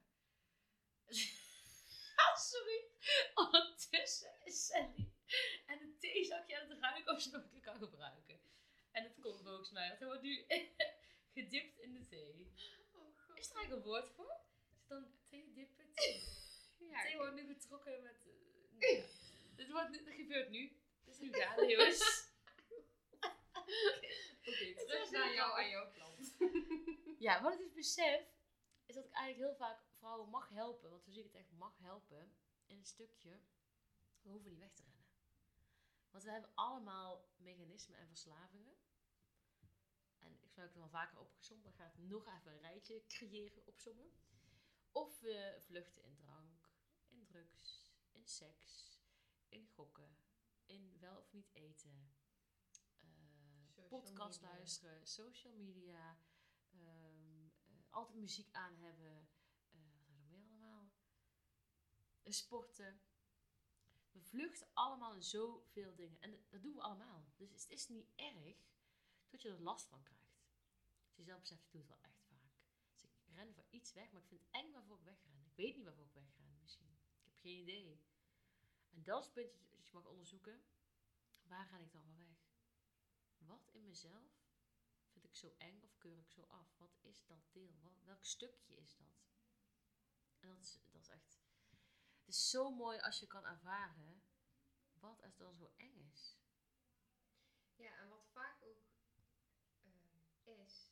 Ah, 2.16 2.38
Sorry. 2.38 2.86
Ondertussen 3.34 4.46
is 4.46 4.66
Sally 4.66 5.14
en 5.66 5.82
een 5.82 5.98
theezakje 6.00 6.62
aan 6.62 6.70
het 6.70 6.80
ruiken 6.80 7.16
of 7.16 7.22
ze 7.22 7.30
nog 7.30 7.62
kan 7.62 7.78
gebruiken. 7.78 8.40
En 8.92 9.04
het 9.04 9.20
komt 9.20 9.42
volgens 9.42 9.72
mij, 9.72 9.88
want 9.88 10.00
hij 10.00 10.08
wordt 10.08 10.24
nu 10.24 10.46
gedipt 11.38 11.78
in 11.80 11.94
de 11.94 12.08
thee. 12.08 12.54
oh 12.92 13.18
god. 13.20 13.38
Is 13.38 13.50
er 13.50 13.56
eigenlijk 13.56 13.72
een 13.72 13.92
woord 13.92 14.10
voor? 14.10 14.42
Is 14.70 14.80
het 14.80 14.88
dan 14.88 15.12
thee 15.30 15.54
dippen? 15.54 15.94
Thee? 15.94 16.38
Ja, 16.90 17.02
Thee 17.02 17.12
ik- 17.12 17.18
wordt 17.18 17.34
nu 17.36 17.46
getrokken 17.54 18.04
met... 18.04 18.28
ja. 18.80 19.04
Dit 19.56 19.72
wordt, 19.72 19.92
dit 19.92 20.10
gebeurt 20.16 20.50
nu. 20.50 20.78
Het 21.06 21.14
is 21.14 21.20
nu 21.20 21.34
gaande, 21.34 21.66
jongens. 21.76 22.28
Oké, 24.46 24.76
terug 24.76 25.12
naar 25.12 25.24
aan 25.24 25.34
jou 25.34 25.62
en 25.62 25.70
jouw 25.70 25.92
klant. 25.92 26.36
Ja, 27.20 27.42
wat 27.42 27.54
ik 27.54 27.60
dus 27.60 27.74
besef, 27.74 28.26
is 28.86 28.96
dat 28.96 29.06
ik 29.06 29.12
eigenlijk 29.12 29.50
heel 29.50 29.68
vaak 29.68 29.80
vrouwen 29.98 30.30
mag 30.30 30.50
helpen. 30.50 30.90
Want 30.90 31.04
zo 31.04 31.12
zie 31.12 31.24
ik 31.24 31.32
het 31.32 31.42
echt, 31.42 31.52
mag 31.52 31.78
helpen. 31.80 32.32
In 32.66 32.78
een 32.78 32.86
stukje, 32.86 33.40
we 34.22 34.30
hoeven 34.30 34.50
niet 34.52 34.60
weg 34.60 34.74
te 34.74 34.84
rennen. 34.84 35.06
Want 36.10 36.24
we 36.24 36.32
hebben 36.32 36.52
allemaal 36.56 37.30
mechanismen 37.38 37.98
en 37.98 38.08
verslavingen. 38.08 38.78
En 40.20 40.38
ik 40.42 40.52
zou 40.54 40.68
het 40.68 40.76
wel 40.76 40.90
vaker 40.90 41.20
opgezomd, 41.20 41.64
maar 41.64 41.72
ik 41.72 41.78
ga 41.78 41.92
nog 41.96 42.28
even 42.38 42.52
een 42.52 42.60
rijtje 42.62 43.04
creëren, 43.08 43.66
opzommen. 43.68 44.12
Of 44.92 45.20
we 45.20 45.58
vluchten 45.66 46.04
in 46.04 46.16
drank, 46.16 46.52
in 46.52 46.59
drugs, 47.40 47.92
in 48.12 48.28
seks, 48.28 49.00
in 49.50 49.68
gokken, 49.68 50.18
in 50.66 51.00
wel 51.00 51.18
of 51.18 51.32
niet 51.32 51.50
eten, 51.54 52.12
eh, 53.00 53.88
podcast 53.88 54.42
media. 54.42 54.56
luisteren, 54.56 55.08
social 55.08 55.54
media, 55.54 56.18
ehm, 56.70 57.48
eh, 57.66 57.84
altijd 57.90 58.18
muziek 58.18 58.52
aan 58.52 58.76
hebben, 58.76 59.30
eh, 59.72 59.80
wat 59.94 60.08
hebben 60.08 60.30
we 60.30 60.36
meer 60.38 60.48
allemaal? 60.48 60.92
Sporten. 62.24 63.02
We 64.12 64.22
vluchten 64.22 64.68
allemaal 64.74 65.16
in 65.16 65.24
zoveel 65.24 65.96
dingen. 65.96 66.22
En 66.22 66.46
dat 66.50 66.62
doen 66.62 66.74
we 66.74 66.82
allemaal. 66.82 67.26
Dus 67.36 67.52
het 67.52 67.70
is 67.70 67.88
niet 67.88 68.08
erg 68.16 68.58
tot 69.28 69.42
je 69.42 69.50
er 69.50 69.62
last 69.62 69.88
van 69.88 70.04
krijgt. 70.04 70.44
Als 71.06 71.16
je 71.16 71.24
zelf 71.24 71.40
beseft, 71.40 71.64
ik 71.64 71.72
doe 71.72 71.82
het 71.82 71.90
wel 71.90 72.02
echt 72.02 72.24
vaak. 72.24 72.52
Dus 72.92 73.04
ik 73.04 73.10
ren 73.26 73.54
voor 73.54 73.66
iets 73.70 73.94
weg, 73.94 74.12
maar 74.12 74.22
ik 74.22 74.28
vind 74.28 74.42
het 74.42 74.52
eng 74.52 74.72
waarvoor 74.72 74.98
ik 74.98 75.04
wegren. 75.04 75.46
Ik 75.46 75.56
weet 75.56 75.76
niet 75.76 75.86
waarvoor 75.86 76.06
ik 76.06 76.14
wegren 76.14 76.49
heb 77.40 77.52
geen 77.52 77.62
idee. 77.62 78.02
En 78.90 79.04
dat 79.04 79.20
is 79.20 79.26
het 79.26 79.34
punt 79.34 79.70
dat 79.70 79.88
je 79.88 79.94
mag 79.94 80.06
onderzoeken. 80.06 80.64
Waar 81.42 81.66
ga 81.66 81.78
ik 81.78 81.92
dan 81.92 82.04
van 82.04 82.18
weg? 82.18 82.38
Wat 83.38 83.68
in 83.72 83.86
mezelf 83.86 84.48
vind 85.12 85.26
ik 85.26 85.36
zo 85.36 85.56
eng 85.58 85.82
of 85.82 85.98
keur 85.98 86.18
ik 86.18 86.30
zo 86.30 86.42
af? 86.42 86.78
Wat 86.78 86.98
is 87.02 87.26
dat 87.26 87.52
deel? 87.52 87.80
Wat, 87.82 88.02
welk 88.04 88.26
stukje 88.26 88.76
is 88.76 88.96
dat? 88.96 89.28
En 90.40 90.48
dat 90.48 90.60
is, 90.60 90.80
dat 90.90 91.02
is 91.02 91.10
echt... 91.10 91.42
Het 92.20 92.36
is 92.36 92.50
zo 92.50 92.72
mooi 92.72 93.00
als 93.00 93.20
je 93.20 93.28
kan 93.28 93.46
ervaren 93.46 94.24
wat 94.94 95.22
er 95.22 95.34
dan 95.38 95.56
zo 95.56 95.74
eng 95.78 95.98
is. 96.12 96.38
Ja, 97.76 97.98
en 97.98 98.10
wat 98.10 98.28
vaak 98.32 98.62
ook 98.62 98.84
eh, 99.82 100.60
is, 100.60 100.92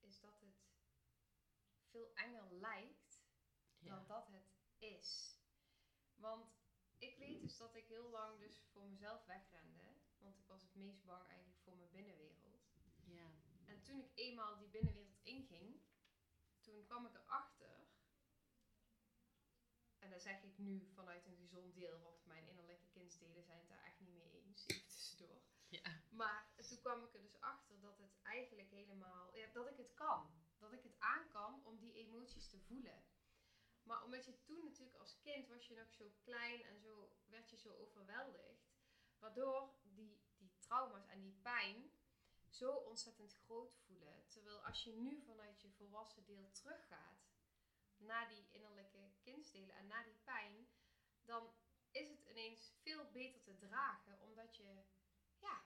is 0.00 0.20
dat 0.20 0.40
het 0.40 0.68
veel 1.90 2.14
enger 2.14 2.52
lijkt 2.52 3.20
dan 3.78 4.06
dat 4.06 4.28
het 4.28 4.56
is. 4.78 5.37
Want 6.18 6.56
ik 6.98 7.18
weet 7.18 7.40
dus 7.40 7.56
dat 7.56 7.74
ik 7.74 7.86
heel 7.86 8.10
lang 8.10 8.38
dus 8.38 8.62
voor 8.72 8.86
mezelf 8.88 9.24
wegrende. 9.24 9.84
Want 10.18 10.38
ik 10.38 10.46
was 10.46 10.62
het 10.62 10.74
meest 10.74 11.04
bang 11.04 11.26
eigenlijk 11.26 11.60
voor 11.62 11.76
mijn 11.76 11.90
binnenwereld. 11.90 12.68
ja. 13.04 13.30
En 13.64 13.82
toen 13.82 14.00
ik 14.00 14.10
eenmaal 14.14 14.58
die 14.58 14.68
binnenwereld 14.68 15.18
inging, 15.22 15.80
toen 16.60 16.84
kwam 16.84 17.06
ik 17.06 17.14
erachter. 17.14 17.86
En 19.98 20.10
dat 20.10 20.22
zeg 20.22 20.42
ik 20.42 20.58
nu 20.58 20.88
vanuit 20.94 21.26
een 21.26 21.36
gezond 21.36 21.74
deel, 21.74 22.00
want 22.00 22.26
mijn 22.26 22.48
innerlijke 22.48 22.88
kindsdelen 22.90 23.44
zijn 23.44 23.58
het 23.58 23.68
daar 23.68 23.82
echt 23.84 24.00
niet 24.00 24.16
mee 24.16 24.42
eens. 24.44 24.66
Even 24.66 24.86
tussendoor. 24.86 25.42
Ja. 25.68 26.00
Maar 26.10 26.50
toen 26.68 26.80
kwam 26.80 27.04
ik 27.04 27.14
er 27.14 27.22
dus 27.22 27.40
achter 27.40 27.80
dat 27.80 27.98
het 27.98 28.18
eigenlijk 28.22 28.70
helemaal, 28.70 29.36
ja, 29.36 29.46
dat 29.52 29.70
ik 29.70 29.76
het 29.76 29.94
kan. 29.94 30.30
dat 30.58 30.72
ik 30.72 30.82
het 30.82 30.98
aan 30.98 31.28
kan 31.28 31.64
om 31.64 31.78
die 31.78 31.92
emoties 31.92 32.48
te 32.48 32.60
voelen. 32.60 33.04
Maar 33.88 34.02
omdat 34.02 34.24
je 34.24 34.42
toen 34.42 34.64
natuurlijk 34.64 34.98
als 34.98 35.18
kind 35.20 35.48
was 35.48 35.66
je 35.68 35.74
nog 35.74 35.92
zo 35.92 36.14
klein 36.20 36.62
en 36.62 36.78
zo 36.80 37.12
werd 37.26 37.50
je 37.50 37.56
zo 37.56 37.74
overweldigd. 37.74 38.68
Waardoor 39.18 39.74
die, 39.82 40.20
die 40.36 40.52
trauma's 40.58 41.06
en 41.06 41.20
die 41.20 41.38
pijn 41.42 41.90
zo 42.48 42.70
ontzettend 42.70 43.34
groot 43.34 43.76
voelen. 43.86 44.26
Terwijl 44.26 44.64
als 44.64 44.84
je 44.84 44.92
nu 44.92 45.22
vanuit 45.22 45.60
je 45.60 45.70
volwassen 45.70 46.24
deel 46.24 46.50
teruggaat 46.50 47.26
naar 47.96 48.28
die 48.28 48.48
innerlijke 48.50 49.10
kindsdelen 49.20 49.74
en 49.76 49.86
naar 49.86 50.04
die 50.04 50.20
pijn, 50.24 50.68
dan 51.24 51.54
is 51.90 52.08
het 52.08 52.24
ineens 52.24 52.72
veel 52.82 53.10
beter 53.10 53.42
te 53.42 53.56
dragen. 53.56 54.20
Omdat 54.20 54.56
je, 54.56 54.84
ja, 55.38 55.64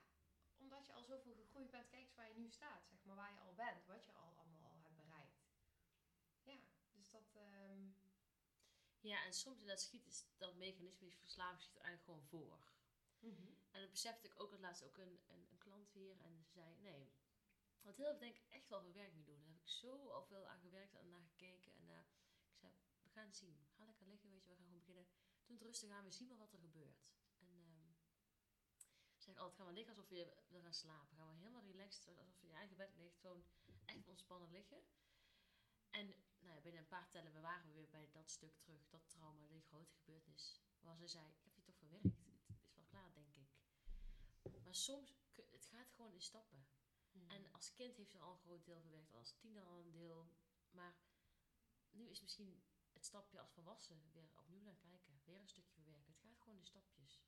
omdat 0.57 0.85
je 0.85 0.93
al 0.93 1.03
zoveel 1.03 1.35
gegroeid 1.35 1.71
bent. 1.71 1.87
Kijk 1.89 2.01
eens 2.01 2.15
waar 2.15 2.29
je 2.29 2.39
nu 2.39 2.49
staat, 2.49 2.87
zeg 2.87 3.03
maar, 3.03 3.15
waar 3.15 3.33
je 3.33 3.39
al 3.39 3.53
bent, 3.53 3.85
wat 3.85 4.05
je 4.05 4.11
al 4.11 4.33
allemaal 4.37 4.69
al 4.69 4.79
hebt 4.81 4.95
bereikt. 4.95 5.41
Ja, 6.43 6.59
dus 6.91 7.09
dat. 7.09 7.35
ehm, 7.35 7.92
Ja, 9.03 9.25
en 9.25 9.33
soms 9.33 9.61
in 9.61 9.67
dat 9.67 9.81
schiet 9.81 10.05
is 10.05 10.25
dat 10.37 10.55
mechanisme, 10.55 11.07
die 11.07 11.17
verslaving 11.17 11.61
schiet 11.61 11.75
er 11.75 11.81
eigenlijk 11.81 12.03
gewoon 12.03 12.41
voor. 12.41 12.59
En 13.71 13.81
dat 13.81 13.91
besefte 13.91 14.27
ik 14.27 14.39
ook 14.39 14.51
het 14.51 14.59
laatst 14.59 14.83
ook 14.83 14.97
een, 14.97 15.19
een, 15.27 15.47
een 15.49 15.57
klant 15.57 15.91
weer. 15.91 16.17
En 16.19 16.43
ze 16.43 16.51
zei, 16.51 16.75
nee, 16.79 17.11
want 17.81 17.97
heel 17.97 18.09
veel 18.09 18.19
denk 18.19 18.37
ik 18.37 18.49
echt 18.49 18.69
wel 18.69 18.81
veel 18.81 18.93
werk 18.93 19.13
mee 19.13 19.23
doen. 19.23 19.43
Daar 19.43 19.53
heb 19.53 19.61
ik 19.61 19.67
zo 19.67 20.09
al 20.09 20.23
veel 20.23 20.47
aan 20.47 20.59
gewerkt 20.59 20.95
en 20.95 21.09
naar 21.09 21.23
gekeken. 21.23 21.73
En 21.73 21.89
eh, 21.89 21.99
ik 22.51 22.57
zei, 22.57 22.73
we 23.03 23.09
gaan 23.09 23.25
het 23.25 23.35
zien. 23.35 23.67
Ga 23.75 23.85
lekker 23.85 24.07
liggen, 24.07 24.29
weet 24.29 24.43
je, 24.43 24.49
we 24.49 24.55
gaan 24.55 24.65
gewoon 24.65 24.79
beginnen. 24.79 25.07
Doe 25.45 25.57
het 25.57 25.65
rustig 25.65 25.89
aan, 25.89 26.03
we 26.03 26.11
zien 26.11 26.27
wel 26.27 26.37
wat 26.37 26.53
er 26.53 26.59
gebeurt. 26.59 27.11
En 27.39 27.59
ehm 27.59 27.91
zeg 29.17 29.33
ik 29.33 29.39
altijd, 29.39 29.57
gaan 29.57 29.67
we 29.67 29.73
liggen 29.73 29.95
alsof 29.95 30.09
je 30.09 30.33
wil 30.47 30.61
gaan 30.61 30.73
slapen. 30.73 31.17
Gaan 31.17 31.27
we 31.27 31.35
helemaal 31.35 31.63
relaxed, 31.63 32.07
alsof 32.07 32.39
je 32.39 32.41
in 32.41 32.49
je 32.49 32.55
eigen 32.55 32.77
bed 32.77 32.95
ligt. 32.95 33.19
Gewoon 33.19 33.45
echt 33.85 34.07
ontspannen 34.07 34.49
liggen. 34.49 34.83
En 35.89 36.13
binnen 36.63 36.81
een 36.81 36.87
paar 36.87 37.09
tellen 37.09 37.33
we 37.33 37.39
waren 37.39 37.67
we 37.67 37.73
weer 37.73 37.89
bij 37.89 38.09
dat 38.11 38.31
stuk 38.31 38.57
terug. 38.59 38.89
Dat 38.89 39.09
trauma, 39.09 39.47
die 39.47 39.61
grote 39.61 39.93
gebeurtenis. 39.93 40.61
Waar 40.79 40.97
ze 40.97 41.07
zei, 41.07 41.29
ik 41.29 41.43
heb 41.43 41.55
je 41.55 41.63
toch 41.63 41.77
verwerkt. 41.77 42.03
Het 42.03 42.63
is 42.63 42.75
wel 42.75 42.85
klaar, 42.85 43.13
denk 43.13 43.35
ik. 43.35 43.49
Maar 44.63 44.75
soms, 44.75 45.13
het 45.51 45.65
gaat 45.65 45.91
gewoon 45.91 46.13
in 46.13 46.21
stappen. 46.21 46.65
En 47.27 47.51
als 47.51 47.73
kind 47.73 47.97
heeft 47.97 48.11
ze 48.11 48.19
al 48.19 48.31
een 48.31 48.39
groot 48.39 48.65
deel 48.65 48.81
verwerkt, 48.81 49.13
als 49.13 49.35
tiener 49.37 49.63
al 49.63 49.79
een 49.79 49.91
deel. 49.91 50.31
Maar 50.69 50.95
nu 51.91 52.09
is 52.09 52.21
misschien 52.21 52.63
het 52.93 53.05
stapje 53.05 53.39
als 53.39 53.51
volwassen 53.51 54.11
weer 54.11 54.31
opnieuw 54.35 54.61
naar 54.61 54.77
kijken. 54.77 55.21
Weer 55.23 55.39
een 55.39 55.47
stukje 55.47 55.73
verwerken. 55.73 56.13
Het 56.13 56.21
gaat 56.21 56.39
gewoon 56.39 56.57
in 56.57 56.65
stapjes. 56.65 57.21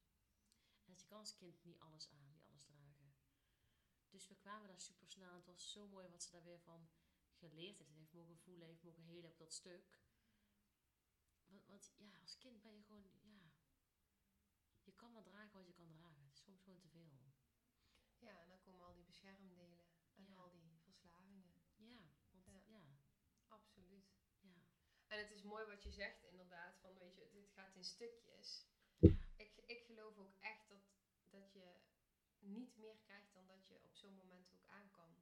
En 0.86 0.96
je 0.96 1.06
kan 1.06 1.18
als 1.20 1.36
kind 1.36 1.64
niet 1.64 1.80
alles 1.80 2.10
aan, 2.10 2.32
niet 2.32 2.46
alles 2.48 2.66
dragen. 2.66 3.16
Dus 4.10 4.28
we 4.28 4.36
kwamen 4.36 4.68
daar 4.68 4.80
super 4.80 5.10
snel. 5.10 5.30
En 5.30 5.36
het 5.36 5.46
was 5.46 5.72
zo 5.72 5.88
mooi 5.88 6.08
wat 6.08 6.24
ze 6.24 6.32
daar 6.32 6.44
weer 6.44 6.60
van 6.60 6.90
geleerd 7.38 7.78
heeft. 7.80 7.96
Heeft 7.96 8.14
mogen 8.14 8.38
voelen, 8.38 8.68
heeft 8.68 8.84
mogen 8.84 9.04
helen 9.04 9.30
op 9.30 9.38
dat 9.38 9.54
stuk. 9.54 10.00
Want, 11.46 11.66
want 11.68 11.92
ja, 11.98 12.20
als 12.20 12.38
kind 12.38 12.62
ben 12.62 12.76
je 12.76 12.84
gewoon, 12.84 13.10
ja. 13.22 13.52
Je 14.84 14.92
kan 14.96 15.12
maar 15.12 15.24
dragen 15.24 15.58
wat 15.58 15.68
je 15.68 15.74
kan 15.74 15.88
dragen. 15.92 16.24
Het 16.24 16.34
is 16.34 16.42
soms 16.44 16.62
gewoon 16.62 16.80
te 16.80 16.90
veel. 16.90 17.12
Ja, 18.20 18.42
en 18.42 18.50
dan 18.50 18.60
komen 18.60 18.86
al 18.86 18.94
die 18.94 19.04
beschermdelen 19.04 19.80
en 20.16 20.26
Ja. 20.26 20.36
al 20.36 20.52
die 20.52 20.80
verslavingen. 20.84 21.62
Ja, 21.76 22.10
want 22.32 22.46
Ja. 22.46 22.62
ja, 22.66 22.98
Absoluut. 23.48 24.16
ja. 24.40 24.68
En 25.08 25.20
het 25.20 25.32
is 25.32 25.42
mooi 25.44 25.66
wat 25.66 25.84
je 25.84 25.92
zegt, 25.92 26.24
inderdaad, 26.24 26.78
van 26.80 26.98
weet 26.98 27.16
je, 27.18 27.30
dit 27.32 27.50
gaat 27.52 27.76
in 27.76 27.84
stukjes. 27.84 28.68
Ik, 29.36 29.58
ik 29.66 29.84
geloof 29.86 30.18
ook 30.18 30.36
echt 30.40 30.68
dat, 30.70 30.84
dat 31.30 31.54
je 31.54 31.76
niet 32.40 32.78
meer 32.78 32.98
krijgt 32.98 33.34
dan 33.34 33.48
dat 33.48 33.68
je 33.68 33.84
op 33.84 33.96
zo'n 33.96 34.14
moment 34.16 34.52
ook 34.52 34.66
aan 34.68 34.92
kan. 34.92 35.16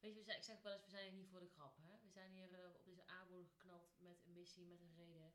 Weet 0.00 0.12
je, 0.12 0.18
we 0.18 0.24
zijn, 0.24 0.36
ik 0.36 0.44
zeg 0.44 0.62
wel 0.62 0.72
eens, 0.72 0.84
we 0.84 0.90
zijn 0.90 1.04
hier 1.04 1.12
niet 1.12 1.28
voor 1.28 1.40
de 1.40 1.48
grap. 1.48 1.76
Hè? 1.76 1.98
We 2.00 2.10
zijn 2.10 2.30
hier 2.30 2.52
eh, 2.52 2.74
op 2.74 2.84
deze 2.84 3.06
aardbodem 3.06 3.48
geknald 3.48 4.00
met 4.00 4.24
een 4.24 4.32
missie, 4.32 4.66
met 4.66 4.80
een 4.80 4.94
reden. 4.94 5.34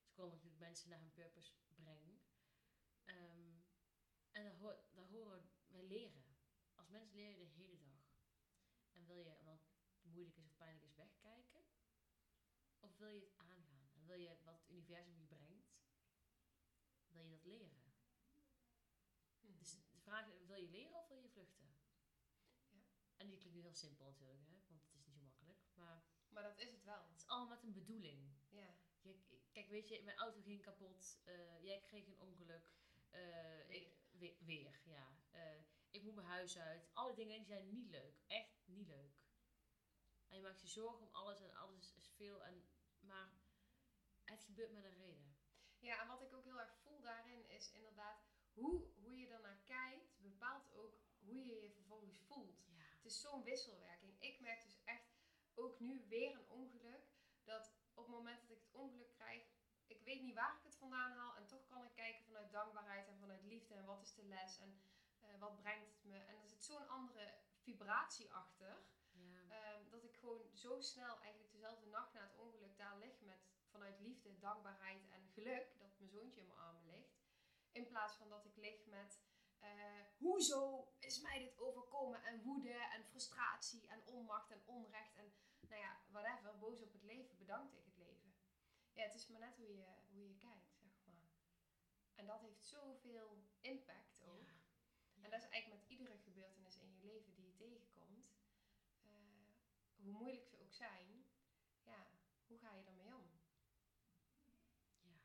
Dus 0.00 0.12
komen 0.12 0.34
natuurlijk 0.34 0.62
mensen 0.62 0.88
naar 0.88 1.00
hun 1.00 1.12
purpose 1.12 1.52
brengen. 1.74 2.20
Ehm, 3.04 3.60
en 4.30 4.44
daar, 4.44 4.56
hoor, 4.56 4.84
daar 4.90 5.06
horen 5.06 5.50
wij 5.66 5.84
leren. 5.84 6.24
Als 6.74 6.88
mens 6.88 7.12
leer 7.12 7.30
je 7.30 7.38
de 7.38 7.50
hele 7.62 7.78
dag. 7.78 8.00
En 8.92 9.06
wil 9.06 9.16
je, 9.16 9.36
wat 9.42 9.60
moeilijk 10.00 10.36
is 10.36 10.44
of 10.44 10.56
pijnlijk 10.56 10.84
is, 10.84 10.94
wegkijken? 10.94 11.64
Of 12.78 12.96
wil 12.96 13.08
je 13.08 13.20
het 13.20 13.36
aangaan? 13.36 13.90
En 13.92 14.06
wil 14.06 14.16
je 14.16 14.36
wat 14.42 14.54
het 14.54 14.68
universum 14.68 15.18
je 15.18 15.26
brengt, 15.26 15.80
wil 17.06 17.22
je 17.22 17.30
dat 17.30 17.44
leren? 17.44 17.82
Mhm. 19.40 19.58
Dus 19.58 19.72
de 19.90 20.00
vraag 20.00 20.26
is, 20.26 20.46
wil 20.46 20.56
je 20.56 20.68
leren 20.68 20.98
of 20.98 21.08
wil 21.08 21.18
je 21.18 21.28
vluchten? 21.28 21.79
En 23.20 23.28
die 23.28 23.38
klinkt 23.38 23.56
nu 23.56 23.62
heel 23.62 23.74
simpel 23.74 24.04
natuurlijk, 24.04 24.46
hè? 24.48 24.52
want 24.68 24.80
het 24.82 24.88
is 24.88 24.92
niet 24.94 25.04
zo 25.04 25.12
makkelijk. 25.20 25.58
Maar 25.74 26.02
Maar 26.28 26.42
dat 26.42 26.58
is 26.58 26.70
het 26.70 26.84
wel. 26.84 27.02
het 27.08 27.16
is 27.16 27.26
allemaal 27.26 27.48
met 27.56 27.62
een 27.62 27.72
bedoeling. 27.72 28.34
Ja. 28.48 28.74
Je, 29.00 29.18
kijk, 29.52 29.68
weet 29.68 29.88
je, 29.88 30.02
mijn 30.02 30.16
auto 30.16 30.40
ging 30.40 30.62
kapot. 30.62 31.20
eh, 31.24 31.62
jij 31.62 31.80
kreeg 31.80 32.06
een 32.06 32.20
ongeluk. 32.20 32.72
eh, 33.10 33.70
ik, 33.70 33.96
weer, 34.10 34.36
weer, 34.40 34.80
ja. 34.84 35.18
Eh, 35.30 35.60
ik 35.90 36.02
moet 36.02 36.14
mijn 36.14 36.26
huis 36.26 36.58
uit. 36.58 36.88
Alle 36.92 37.14
dingen 37.14 37.36
die 37.36 37.46
zijn 37.46 37.70
niet 37.70 37.88
leuk. 37.90 38.20
Echt 38.26 38.66
niet 38.66 38.86
leuk. 38.86 39.18
En 40.28 40.36
je 40.36 40.42
maakt 40.42 40.60
je 40.60 40.66
zorgen 40.66 41.06
om 41.06 41.14
alles 41.14 41.40
en 41.40 41.54
alles 41.54 41.94
is 41.94 42.08
veel. 42.16 42.44
En, 42.44 42.64
maar 43.00 43.32
het 44.24 44.44
gebeurt 44.44 44.72
met 44.72 44.84
een 44.84 44.94
reden. 44.94 45.36
Ja, 45.78 46.00
en 46.02 46.08
wat 46.08 46.22
ik 46.22 46.32
ook 46.32 46.44
heel 46.44 46.60
erg 46.60 46.74
voel 46.82 47.00
daarin 47.00 47.48
is 47.48 47.70
inderdaad 47.72 48.22
hoe, 48.52 48.92
hoe 48.94 49.18
je 49.18 49.28
ernaar 49.28 49.62
kijkt, 49.64 50.20
bepaalt 50.20 50.72
ook 50.72 50.98
hoe 51.18 51.44
je 51.44 51.60
je 51.60 51.70
vervolgens 51.70 52.18
voelt. 52.26 52.69
Is 53.10 53.20
zo'n 53.20 53.42
wisselwerking. 53.42 54.20
Ik 54.20 54.40
merk 54.40 54.62
dus 54.62 54.80
echt, 54.84 55.10
ook 55.54 55.80
nu 55.80 56.04
weer 56.08 56.34
een 56.34 56.48
ongeluk, 56.48 57.04
dat 57.44 57.72
op 57.94 58.04
het 58.06 58.14
moment 58.14 58.40
dat 58.40 58.50
ik 58.50 58.62
het 58.62 58.72
ongeluk 58.72 59.10
krijg, 59.10 59.42
ik 59.86 60.02
weet 60.02 60.20
niet 60.22 60.34
waar 60.34 60.56
ik 60.56 60.62
het 60.62 60.76
vandaan 60.76 61.12
haal 61.12 61.36
en 61.36 61.46
toch 61.46 61.66
kan 61.66 61.84
ik 61.84 61.94
kijken 61.94 62.24
vanuit 62.24 62.52
dankbaarheid 62.52 63.06
en 63.08 63.18
vanuit 63.18 63.42
liefde 63.42 63.74
en 63.74 63.84
wat 63.84 64.02
is 64.02 64.14
de 64.14 64.24
les 64.24 64.58
en 64.58 64.82
eh, 65.20 65.38
wat 65.38 65.56
brengt 65.56 65.86
het 65.94 66.04
me. 66.04 66.18
En 66.18 66.36
er 66.40 66.46
zit 66.48 66.64
zo'n 66.64 66.88
andere 66.88 67.34
vibratie 67.56 68.32
achter, 68.32 68.84
Ja. 69.10 69.40
ehm, 69.48 69.88
dat 69.88 70.04
ik 70.04 70.16
gewoon 70.16 70.50
zo 70.54 70.80
snel 70.80 71.18
eigenlijk 71.20 71.52
dezelfde 71.52 71.86
nacht 71.86 72.12
na 72.12 72.20
het 72.22 72.36
ongeluk 72.36 72.76
daar 72.76 72.98
lig 72.98 73.20
met 73.20 73.48
vanuit 73.70 74.00
liefde, 74.00 74.38
dankbaarheid 74.38 75.08
en 75.08 75.28
geluk, 75.28 75.78
dat 75.78 75.98
mijn 75.98 76.10
zoontje 76.10 76.40
in 76.40 76.46
mijn 76.46 76.58
armen 76.58 76.86
ligt. 76.86 77.18
In 77.72 77.86
plaats 77.86 78.16
van 78.16 78.28
dat 78.28 78.44
ik 78.44 78.56
lig 78.56 78.86
met 78.86 79.19
eh, 79.60 80.04
hoezo 80.18 80.92
is 80.98 81.20
mij 81.20 81.38
dit 81.38 81.58
overkomen 81.58 82.22
en 82.22 82.42
woede 82.42 82.72
en 82.72 83.04
frustratie 83.04 83.86
en 83.88 84.06
onmacht 84.06 84.50
en 84.50 84.62
onrecht 84.66 85.14
en 85.16 85.32
nou 85.68 85.80
ja, 85.82 86.00
whatever, 86.10 86.58
boos 86.58 86.82
op 86.82 86.92
het 86.92 87.02
leven, 87.02 87.38
bedankte 87.38 87.76
ik 87.76 87.84
het 87.84 87.96
leven. 87.96 88.34
Ja, 88.92 89.02
het 89.02 89.14
is 89.14 89.28
maar 89.28 89.40
net 89.40 89.56
hoe 89.56 89.76
je, 89.76 89.86
hoe 90.10 90.28
je 90.28 90.36
kijkt, 90.36 90.76
zeg 90.76 90.92
maar. 91.04 91.28
En 92.14 92.26
dat 92.26 92.40
heeft 92.40 92.64
zoveel 92.64 93.44
impact 93.60 94.22
ook. 94.22 94.48
Ja. 95.14 95.22
En 95.22 95.30
dat 95.30 95.42
is 95.42 95.48
eigenlijk 95.48 95.82
met 95.82 95.90
iedere 95.90 96.18
gebeurtenis 96.18 96.78
in 96.78 96.90
je 96.92 96.98
leven 97.06 97.34
die 97.34 97.44
je 97.46 97.54
tegenkomt. 97.54 98.32
eh, 99.02 99.10
hoe 99.96 100.12
moeilijk 100.12 100.44
ze 100.46 100.60
ook 100.60 100.72
zijn, 100.72 101.24
ja, 101.82 102.06
hoe 102.46 102.58
ga 102.58 102.72
je 102.74 102.84
ermee 102.84 103.14
om? 103.16 103.30
Ja. 105.02 105.20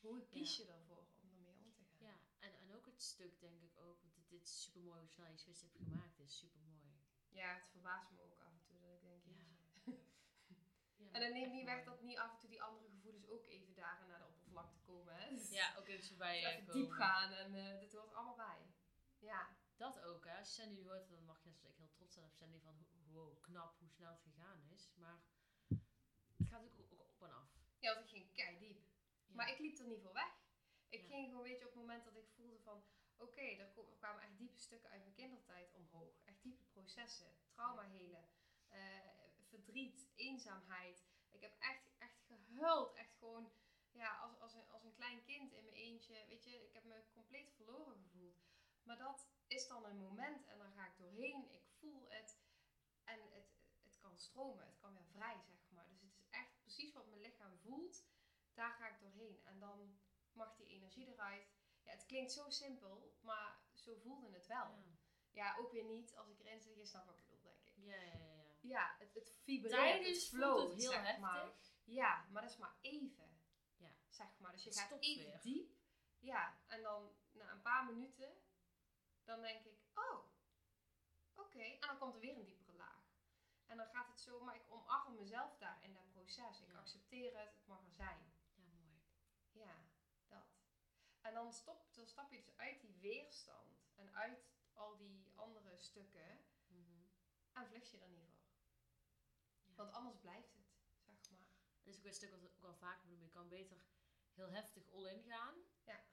Hoe 0.00 0.26
kies 0.28 0.56
je 0.56 0.66
ervoor 0.66 1.06
om 1.20 1.30
ermee 1.30 1.56
om 1.56 1.72
te 1.72 1.84
gaan? 1.84 2.06
Ja, 2.08 2.18
en, 2.38 2.58
en 2.58 2.74
ook 2.74 2.86
het 2.86 2.93
stuk 3.08 3.40
denk 3.40 3.60
ik 3.62 3.76
ook, 3.78 4.00
want 4.00 4.14
dit, 4.14 4.28
dit 4.28 4.42
is 4.42 4.62
super 4.62 4.80
mooi 4.82 5.00
hoe 5.00 5.08
snel 5.08 5.26
je 5.30 5.36
switch 5.36 5.60
hebt 5.60 5.76
gemaakt, 5.76 6.16
dit 6.16 6.26
is 6.28 6.38
super 6.38 6.60
mooi. 6.60 6.82
Ja, 7.28 7.54
het 7.54 7.66
verbaast 7.70 8.10
me 8.10 8.22
ook 8.22 8.38
af 8.38 8.52
en 8.52 8.62
toe 8.66 8.78
dat 8.80 8.92
ik 8.94 9.00
denk, 9.02 9.22
Ja. 9.24 9.42
En 11.14 11.20
dat 11.20 11.30
neemt 11.32 11.44
echt 11.44 11.52
niet 11.52 11.64
weg 11.64 11.84
dat 11.84 12.02
niet 12.02 12.18
af 12.18 12.32
en 12.32 12.38
toe 12.38 12.48
die 12.50 12.62
andere 12.62 12.88
gevoelens 12.90 13.26
ook 13.28 13.46
even 13.46 13.74
daar 13.74 14.04
naar 14.08 14.18
de 14.18 14.26
oppervlakte 14.26 14.78
komen. 14.80 15.14
Hè? 15.16 15.28
Dus 15.34 15.50
Ja, 15.50 15.76
ook 15.76 15.86
even 15.86 16.06
voorbij 16.08 16.44
eh, 16.44 16.50
even 16.52 16.66
komen. 16.66 16.82
diep 16.82 16.90
gaan 16.90 17.32
en 17.32 17.54
eh 17.54 17.80
dit 17.80 17.92
hoort 17.92 18.10
er 18.10 18.16
allemaal 18.16 18.36
bij. 18.36 18.72
Ja, 19.18 19.56
Dat 19.76 20.00
ook, 20.00 20.24
hè. 20.24 20.36
Als 20.38 20.48
je 20.48 20.54
Sandy 20.62 20.74
nu 20.80 20.82
hoort, 20.88 21.08
dan 21.08 21.24
mag 21.24 21.42
je 21.42 21.48
net 21.48 21.58
zoals 21.58 21.72
ik 21.74 21.78
heel 21.80 21.90
trots 21.92 22.14
zijn 22.14 22.26
op 22.26 22.34
Sandy 22.34 22.58
van, 22.60 22.86
wow, 23.10 23.40
knap 23.42 23.78
hoe 23.78 23.90
snel 23.90 24.10
het 24.10 24.20
gegaan 24.20 24.60
is. 24.62 24.92
Maar 24.94 25.22
het 26.36 26.48
gaat 26.48 26.62
ook, 26.64 26.92
ook 26.92 27.00
op 27.00 27.22
en 27.22 27.32
af. 27.32 27.48
ja 27.78 27.92
want 27.94 28.04
ik 28.04 28.10
ging 28.10 28.32
kei 28.32 28.58
diep. 28.58 28.78
Ja. 29.26 29.34
Maar 29.34 29.50
ik 29.50 29.58
liep 29.58 29.78
er 29.78 29.86
niet 29.86 30.00
voor 30.02 30.12
weg. 30.12 30.32
Ik 30.88 31.00
Ja. 31.00 31.06
ging 31.06 31.28
gewoon, 31.28 31.42
weet 31.42 31.58
je, 31.58 31.64
op 31.66 31.72
het 31.72 31.80
moment 31.80 32.04
dat 32.04 32.16
ik 32.16 32.28
voelde 32.28 32.58
van... 32.58 32.84
Oké, 33.16 33.40
er, 33.40 33.70
ko- 33.72 33.88
er 33.90 33.96
kwamen 33.96 34.22
echt 34.22 34.38
diepe 34.38 34.58
stukken 34.58 34.90
uit 34.90 35.00
mijn 35.02 35.14
kindertijd 35.14 35.72
omhoog. 35.74 36.20
Echt 36.24 36.42
diepe 36.42 36.64
processen. 36.64 37.36
Trauma 37.52 37.82
helen. 37.88 38.28
eh, 38.68 38.98
verdriet. 39.48 40.08
Eenzaamheid. 40.14 41.04
Ik 41.30 41.40
heb 41.40 41.54
echt, 41.58 41.90
echt 41.98 42.20
gehuild. 42.26 42.94
Echt 42.94 43.14
gewoon, 43.18 43.52
ja, 43.90 44.16
als, 44.18 44.38
als, 44.38 44.54
een, 44.54 44.68
als 44.70 44.84
een 44.84 44.94
klein 44.94 45.22
kind 45.24 45.52
in 45.52 45.64
mijn 45.64 45.76
eentje. 45.76 46.24
Weet 46.28 46.44
je, 46.44 46.64
ik 46.64 46.72
heb 46.72 46.84
me 46.84 47.04
compleet 47.12 47.52
verloren 47.54 47.96
gevoeld. 47.96 48.42
Maar 48.82 48.98
dat 48.98 49.28
is 49.46 49.66
dan 49.68 49.84
een 49.84 49.98
moment 50.00 50.46
en 50.46 50.58
dan 50.58 50.72
ga 50.72 50.86
ik 50.86 50.96
doorheen. 50.96 51.52
Ik 51.52 51.66
voel 51.78 52.08
het. 52.10 52.38
En 53.04 53.20
het, 53.30 53.54
het 53.82 53.98
kan 53.98 54.18
stromen. 54.18 54.66
Het 54.66 54.78
kan 54.78 54.92
weer 54.94 55.06
vrij, 55.06 55.40
zeg 55.42 55.70
maar. 55.70 55.88
Dus 55.88 56.00
het 56.02 56.12
is 56.14 56.26
echt 56.30 56.60
precies 56.60 56.92
wat 56.92 57.06
mijn 57.06 57.20
lichaam 57.20 57.58
voelt. 57.58 58.04
Daar 58.54 58.72
ga 58.72 58.88
ik 58.88 59.00
doorheen. 59.00 59.40
En 59.44 59.58
dan 59.58 59.98
mag 60.32 60.56
die 60.56 60.66
energie 60.66 61.06
eruit. 61.12 61.46
Ja, 61.84 61.90
het 61.90 62.06
klinkt 62.06 62.32
zo 62.32 62.50
simpel, 62.50 63.14
maar 63.20 63.58
zo 63.74 63.94
voelde 63.96 64.30
het 64.32 64.46
wel. 64.46 64.64
Ja. 64.66 64.92
Ja, 65.30 65.56
ook 65.58 65.72
weer 65.72 65.84
niet 65.84 66.16
als 66.16 66.28
ik 66.28 66.38
erin 66.40 66.60
zit. 66.60 66.76
Je 66.76 66.86
snapt 66.86 67.06
wat 67.06 67.18
ik 67.18 67.28
bedoel, 67.28 67.42
denk 67.64 67.76
ik. 67.76 67.84
Ja, 67.84 67.94
ja, 67.96 68.12
ja. 68.12 68.44
ja. 68.60 68.94
Het, 68.98 69.14
het 69.14 69.34
vibreert, 69.42 69.74
Tijdens 69.74 70.18
het 70.18 70.28
float, 70.28 70.70
het 70.70 70.80
heel 70.80 70.90
zeg 70.90 71.00
heftig. 71.02 71.20
maar. 71.20 71.52
Ja, 71.84 72.26
maar 72.30 72.42
dat 72.42 72.50
is 72.50 72.56
maar 72.56 72.76
even. 72.80 73.40
Ja. 73.76 73.90
Zeg 74.08 74.38
maar. 74.38 74.52
Dus 74.52 74.62
je 74.64 74.68
Het 74.70 74.78
gaat 74.78 75.00
even 75.00 75.24
weer. 75.24 75.40
diep. 75.40 75.72
Ja, 76.18 76.58
en 76.66 76.82
dan 76.82 77.14
na 77.32 77.50
een 77.52 77.62
paar 77.62 77.84
minuten, 77.84 78.36
dan 79.24 79.40
denk 79.40 79.64
ik, 79.64 79.78
oh, 79.94 80.18
oké. 81.34 81.62
En 81.62 81.80
dan 81.88 81.98
komt 81.98 82.14
er 82.14 82.20
weer 82.20 82.36
een 82.36 82.44
diepere 82.44 82.76
laag. 82.76 83.02
En 83.66 83.76
dan 83.76 83.86
gaat 83.86 84.06
het 84.08 84.20
zo, 84.20 84.40
maar 84.40 84.54
ik 84.56 84.64
omarm 84.68 85.14
mezelf 85.14 85.56
daar 85.58 85.78
in 85.82 85.92
dat 85.94 86.10
proces. 86.12 86.60
Ik 86.60 86.68
Ja. 86.72 86.78
accepteer 86.78 87.38
het, 87.38 87.54
het 87.54 87.66
mag 87.66 87.84
er 87.86 87.92
zijn. 87.92 88.32
Ja, 88.54 88.62
mooi. 88.72 89.00
Ja. 89.50 89.84
En 91.24 91.34
dan, 91.34 91.52
stop, 91.52 91.94
dan 91.94 92.06
stap 92.06 92.30
je 92.30 92.36
dus 92.36 92.56
uit 92.56 92.80
die 92.80 92.96
weerstand 93.00 93.84
en 93.94 94.14
uit 94.14 94.38
al 94.72 94.96
die 94.96 95.32
andere 95.34 95.76
stukken 95.78 96.44
Mhm. 96.66 97.02
en 97.52 97.66
vlucht 97.66 97.90
je 97.90 97.98
er 97.98 98.08
niet 98.08 98.28
voor. 98.28 98.42
Ja. 99.64 99.74
Want 99.74 99.92
anders 99.92 100.18
blijft 100.18 100.52
het, 100.54 100.66
zeg 101.20 101.30
maar. 101.30 101.46
Dat 101.82 101.92
is 101.94 101.98
ook 102.00 102.06
een 102.06 102.14
stuk 102.14 102.30
wat 102.30 102.40
we 102.40 102.48
ook 102.56 102.64
al 102.64 102.74
vaker 102.74 103.02
benoemen. 103.02 103.26
Je 103.26 103.32
kan 103.32 103.48
beter 103.48 103.76
heel 104.32 104.50
heftig 104.50 104.88
all-in 104.90 105.22
gaan. 105.22 105.54
Ja. 105.84 106.04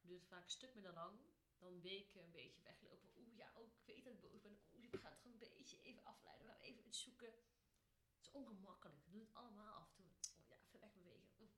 Duurt 0.00 0.26
vaak 0.26 0.44
een 0.44 0.50
stuk 0.50 0.74
minder 0.74 0.92
lang. 0.92 1.20
Dan 1.58 1.80
weken 1.80 2.24
een 2.24 2.30
beetje 2.30 2.62
weglopen. 2.62 3.08
Oeh 3.16 3.36
ja, 3.36 3.52
ook, 3.54 3.72
ik 3.74 3.86
weet 3.86 4.04
dat 4.04 4.12
ik 4.12 4.20
boos 4.20 4.40
ben. 4.40 4.58
Oeh, 4.74 4.90
we 4.90 4.98
gaan 4.98 5.10
het 5.10 5.20
gewoon 5.20 5.32
een 5.40 5.48
beetje 5.56 5.82
even 5.82 6.04
afleiden. 6.04 6.46
We 6.46 6.52
gaan 6.52 6.60
even 6.60 6.86
iets 6.86 7.02
zoeken. 7.02 7.28
Het 7.28 8.20
is 8.20 8.30
ongemakkelijk. 8.30 9.04
We 9.04 9.10
doen 9.10 9.20
het 9.20 9.34
allemaal 9.34 9.74
af 9.74 9.88
en 9.88 9.94
toe. 9.94 10.06
Oh 10.40 10.48
ja, 10.48 10.56
even 10.56 10.80
wegbewegen. 10.80 11.28
Oeh, 11.40 11.50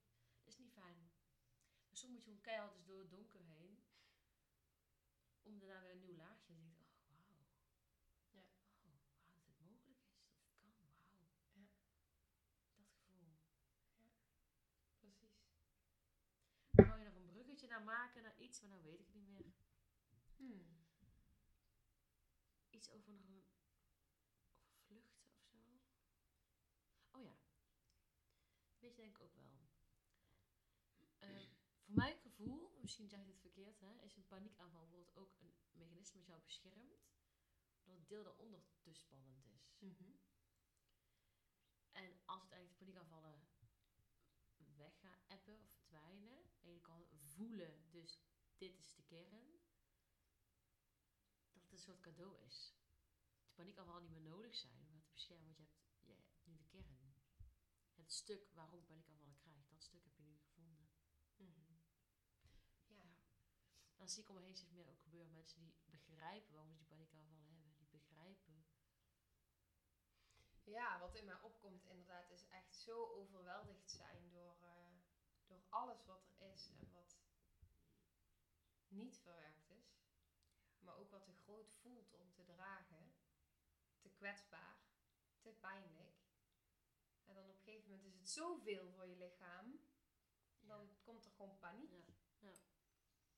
dat 0.43 0.53
is 0.53 0.59
niet 0.59 0.73
fijn. 0.73 1.13
Maar 1.89 1.90
soms 2.01 2.13
moet 2.13 2.25
je 2.25 2.31
gewoon 2.31 2.41
keihard 2.41 2.75
dus 2.75 2.85
door 2.87 2.99
het 2.99 3.11
donker 3.11 3.41
heen. 3.45 3.79
Om 5.43 5.59
daarna 5.59 5.81
weer 5.81 5.91
een 5.91 5.99
nieuw 5.99 6.17
laagje. 6.17 6.53
En 6.53 6.61
denk 6.61 6.77
je, 6.77 6.85
oh 6.85 7.29
wauw. 7.29 7.47
Ja. 8.31 8.41
Oh, 8.41 8.47
wauw, 8.81 9.33
dat 9.35 9.45
het 9.45 9.61
mogelijk 9.61 9.99
is. 9.99 10.19
Dat 10.63 10.73
het 10.73 10.81
kan. 10.81 10.93
Wauw. 11.53 11.63
Ja. 11.63 11.69
Dat 12.77 12.87
gevoel. 12.89 13.37
Precies. 14.99 15.37
Dan 16.71 16.87
wou 16.87 16.99
je 16.99 17.05
nog 17.05 17.15
een 17.15 17.27
bruggetje 17.27 17.67
naar 17.67 17.83
maken 17.83 18.23
naar 18.23 18.39
iets, 18.39 18.61
maar 18.61 18.71
nou 18.71 18.83
weet 18.83 19.01
ik 19.01 19.07
het 19.07 19.15
niet 19.15 19.29
meer. 19.29 19.53
Hmm. 20.37 20.79
Iets 22.71 22.91
over 22.91 23.13
nog 23.13 23.29
een 23.29 23.45
vluchten 24.87 25.25
of 25.35 25.45
zo. 25.45 25.57
Oh 27.11 27.23
ja. 27.23 27.37
Weet 28.79 28.91
je 28.91 29.03
denk 29.03 29.17
ik 29.17 29.23
ook 29.23 29.35
wel. 29.35 29.60
Voor 31.91 31.99
mijn 31.99 32.19
gevoel, 32.19 32.79
misschien 32.81 33.09
zeg 33.09 33.21
ik 33.21 33.27
dit 33.27 33.41
verkeerd, 33.41 33.81
hè, 33.81 34.03
is 34.03 34.17
een 34.17 34.27
paniekaanval 34.27 34.81
bijvoorbeeld 34.81 35.17
ook 35.17 35.41
een 35.41 35.55
mechanisme 35.73 36.19
dat 36.19 36.27
jou 36.27 36.41
beschermt. 36.43 37.09
Dat 37.83 37.95
het 37.95 38.09
deel 38.09 38.23
daaronder 38.23 38.63
te 38.81 38.93
spannend 38.93 39.47
is. 39.47 39.75
Mhm. 39.79 40.11
En 41.93 42.21
als 42.25 42.43
het 42.43 42.53
eigenlijk 42.53 42.79
de 42.79 42.85
paniekaanvallen 42.85 43.49
weg 44.77 44.99
gaan 45.01 45.19
appen 45.27 45.61
of 45.63 45.71
verdwijnen. 45.71 46.51
En 46.61 46.73
je 46.73 46.81
kan 46.81 47.07
voelen, 47.11 47.91
dus 47.91 48.21
dit 48.57 48.79
is 48.79 48.95
de 48.95 49.03
kern. 49.03 49.61
Dat 51.53 51.63
het 51.63 51.73
een 51.73 51.79
soort 51.79 52.01
cadeau 52.01 52.43
is. 52.45 52.75
De 53.47 53.55
paniekaanvallen 53.55 54.03
niet 54.03 54.13
meer 54.13 54.31
nodig 54.31 54.55
zijn 54.55 54.87
om 54.87 54.95
het 54.95 55.05
te 55.05 55.13
beschermen. 55.13 55.55
Want 55.57 55.71
je 56.01 56.13
hebt, 56.13 56.45
nu 56.45 56.57
de 56.57 56.65
kern. 56.65 57.15
Het 57.95 58.13
stuk 58.13 58.51
waarom 58.53 58.79
je 58.79 58.87
paniekaanvallen 58.87 59.37
krijgt. 59.37 59.71
Dat 59.71 59.83
stuk 59.83 60.05
heb 60.05 60.17
je 60.17 60.23
nu 60.23 60.40
Dan 64.01 64.09
zie 64.09 64.23
ik 64.23 64.29
om 64.29 64.35
me 64.35 64.41
heen 64.41 64.57
steeds 64.57 64.73
meer 64.73 64.89
ook 64.89 65.01
gebeuren. 65.01 65.33
Mensen 65.33 65.61
die 65.61 65.75
begrijpen 65.85 66.53
waarom 66.53 66.73
ze 66.73 66.79
die 66.79 66.87
paniekaanvallen 66.87 67.51
hebben. 67.51 67.75
Die 67.77 67.89
begrijpen. 67.89 68.65
ja, 70.65 70.99
wat 70.99 71.15
in 71.15 71.25
mij 71.25 71.41
opkomt 71.41 71.85
inderdaad 71.85 72.31
is 72.31 72.47
echt 72.49 72.75
zo 72.75 73.07
overweldigd 73.07 73.91
zijn 73.91 74.31
door, 74.31 74.57
eh, 74.61 74.93
door 75.47 75.63
alles 75.69 76.05
wat 76.05 76.25
er 76.25 76.53
is 76.53 76.69
en 76.69 76.93
wat 76.93 77.19
niet 78.89 79.19
verwerkt 79.19 79.71
is. 79.71 80.01
Maar 80.79 80.97
ook 80.97 81.11
wat 81.11 81.25
te 81.25 81.35
groot 81.35 81.75
voelt 81.75 82.15
om 82.15 82.33
te 82.33 82.45
dragen. 82.45 83.13
Te 83.99 84.11
kwetsbaar. 84.11 84.79
Te 85.41 85.53
pijnlijk. 85.53 86.19
En 87.25 87.35
dan 87.35 87.49
op 87.49 87.57
een 87.57 87.63
gegeven 87.63 87.91
moment 87.91 88.07
is 88.07 88.15
het 88.15 88.29
zoveel 88.29 88.91
voor 88.91 89.07
je 89.07 89.17
lichaam. 89.17 89.81
Dan 90.61 90.99
komt 91.03 91.25
er 91.25 91.31
gewoon 91.31 91.59
paniek. 91.59 91.91
Ja. 92.39 92.49
Ja. 92.49 92.53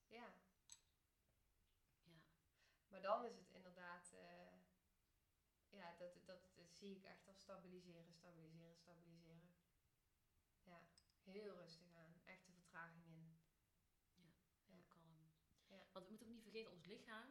Ja. 0.08 0.32
Ja. 0.32 0.51
Maar 2.92 3.02
dan 3.02 3.24
is 3.24 3.37
het 3.37 3.50
inderdaad, 3.50 4.12
eh, 4.12 4.52
ja, 5.68 5.94
dat, 5.98 6.26
dat, 6.26 6.50
dat 6.55 6.72
zie 6.74 6.96
ik 6.96 7.05
echt 7.05 7.26
als 7.26 7.40
stabiliseren, 7.40 8.14
stabiliseren, 8.14 8.76
stabiliseren. 8.76 9.55
Ja, 10.62 10.87
heel 11.22 11.55
rustig 11.55 11.92
aan, 11.94 12.20
echte 12.24 12.52
vertraging 12.52 13.07
in. 13.07 13.38
Heel 14.66 14.85
kalm. 14.88 15.33
Ja. 15.66 15.87
Want 15.92 16.05
we 16.05 16.11
moeten 16.11 16.26
ook 16.26 16.33
niet 16.33 16.42
vergeten, 16.42 16.72
ons 16.72 16.87
lichaam 16.87 17.31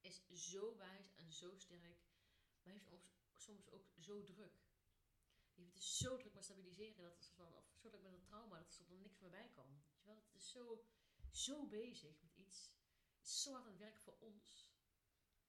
is 0.00 0.26
zo 0.28 0.76
wijs 0.76 1.14
en 1.14 1.32
zo 1.32 1.56
sterk. 1.56 1.98
Maar 2.62 2.74
heeft 2.74 3.12
soms 3.32 3.70
ook 3.70 3.86
zo 3.98 4.22
druk. 4.22 4.62
Het 5.54 5.82
zo 5.82 6.16
druk 6.16 6.34
met 6.34 6.44
stabiliseren, 6.44 7.02
dat 7.02 7.32
van, 7.34 7.54
of 7.54 7.64
zo 7.76 7.88
druk 7.88 8.02
met 8.02 8.12
het 8.12 8.24
trauma, 8.24 8.58
dat 8.58 8.78
er 8.78 8.86
dan 8.86 9.00
niks 9.00 9.18
meer 9.18 9.30
bij 9.30 9.50
kan. 9.54 9.68
Weet 9.68 10.00
je 10.00 10.06
wel, 10.06 10.16
het 10.16 10.34
is 10.34 10.50
zo, 10.50 10.84
zo 11.30 11.66
bezig 11.66 12.22
met 12.22 12.36
iets. 12.36 12.70
Zo 13.24 13.52
hard 13.52 13.64
aan 13.64 13.70
het 13.70 13.80
werk 13.80 13.98
voor 13.98 14.16
ons. 14.18 14.72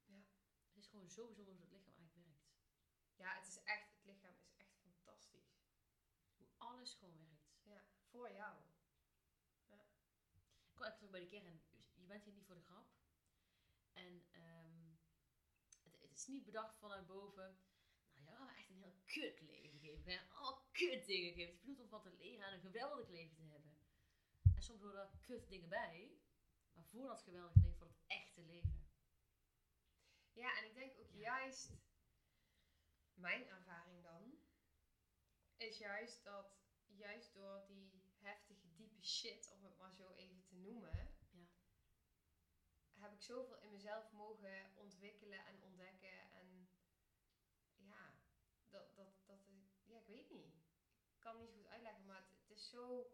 Ja. 0.05 0.25
Het 0.67 0.77
is 0.77 0.87
gewoon 0.87 1.09
zo 1.09 1.25
bijzonder 1.25 1.55
hoe 1.55 1.63
het 1.63 1.71
lichaam 1.71 1.95
eigenlijk 1.95 2.27
werkt. 2.27 2.45
Ja, 3.15 3.35
het 3.35 3.47
is 3.47 3.63
echt, 3.63 3.93
het 3.95 4.05
lichaam 4.05 4.33
is 4.33 4.47
echt 4.57 4.77
fantastisch. 4.81 5.57
Hoe 6.37 6.47
alles 6.57 6.93
gewoon 6.93 7.17
werkt. 7.17 7.55
Ja, 7.63 7.85
voor 8.09 8.31
jou. 8.31 8.57
Ik 9.67 10.73
kwam 10.73 10.87
even 10.87 10.97
terug 10.97 11.11
bij 11.11 11.19
de 11.19 11.27
kern. 11.27 11.61
Je 11.93 12.05
bent 12.05 12.23
hier 12.23 12.33
niet 12.33 12.45
voor 12.45 12.55
de 12.55 12.61
grap. 12.61 12.87
En 13.93 14.25
ehm, 14.31 14.95
het, 15.83 16.01
het 16.01 16.11
is 16.11 16.27
niet 16.27 16.45
bedacht 16.45 16.77
vanuit 16.77 17.07
boven. 17.07 17.59
Nou, 18.13 18.45
we 18.45 18.53
echt 18.53 18.69
een 18.69 18.77
heel 18.77 19.01
kut 19.05 19.41
leven 19.41 19.79
geven. 19.79 20.03
We 20.03 20.11
gaan 20.11 20.29
allemaal 20.29 20.67
kut 20.71 21.05
dingen 21.05 21.33
geven. 21.33 21.45
Het 21.45 21.55
is 21.55 21.59
bedoeld 21.59 21.79
om 21.79 21.89
van 21.89 22.01
te 22.01 22.13
leren 22.13 22.45
en 22.47 22.53
een 22.53 22.59
geweldig 22.59 23.07
leven 23.07 23.35
te 23.35 23.43
hebben. 23.43 23.77
En 24.55 24.63
soms 24.63 24.81
horen 24.81 25.01
er 25.01 25.19
kut 25.21 25.47
dingen 25.47 25.69
bij. 25.69 26.19
Maar 26.75 26.85
voor 26.85 27.07
dat 27.07 27.21
geweldige 27.21 27.59
leven, 27.59 27.77
voor 27.77 27.87
het 27.87 28.03
echte 28.07 28.41
leven. 28.41 28.87
Ja, 30.31 30.57
en 30.57 30.65
ik 30.65 30.73
denk 30.73 30.97
ook 30.97 31.11
Ja. 31.11 31.19
juist, 31.19 31.71
mijn 33.13 33.47
ervaring 33.47 34.03
dan, 34.03 34.37
is 35.57 35.77
juist 35.77 36.23
dat, 36.23 36.57
juist 36.85 37.33
door 37.33 37.65
die 37.65 38.03
heftige, 38.19 38.73
diepe 38.73 39.01
shit, 39.01 39.49
om 39.51 39.63
het 39.63 39.77
maar 39.77 39.93
zo 39.93 40.11
even 40.11 40.43
te 40.43 40.55
noemen, 40.55 41.13
Ja. 41.29 41.47
heb 42.93 43.13
ik 43.13 43.21
zoveel 43.21 43.57
in 43.59 43.71
mezelf 43.71 44.11
mogen 44.11 44.71
ontwikkelen 44.75 45.45
en 45.45 45.61
ontdekken. 45.61 46.31
En 46.31 46.69
ja, 47.75 48.19
dat, 48.69 48.95
dat, 48.95 49.25
dat, 49.25 49.39
ja, 49.83 49.97
ik 49.97 50.07
weet 50.07 50.29
niet. 50.29 50.55
Ik 51.13 51.19
kan 51.19 51.35
het 51.35 51.41
niet 51.45 51.53
goed 51.55 51.67
uitleggen, 51.67 52.05
maar 52.05 52.17
het, 52.17 52.29
het 52.29 52.49
is 52.49 52.69
zo, 52.69 53.09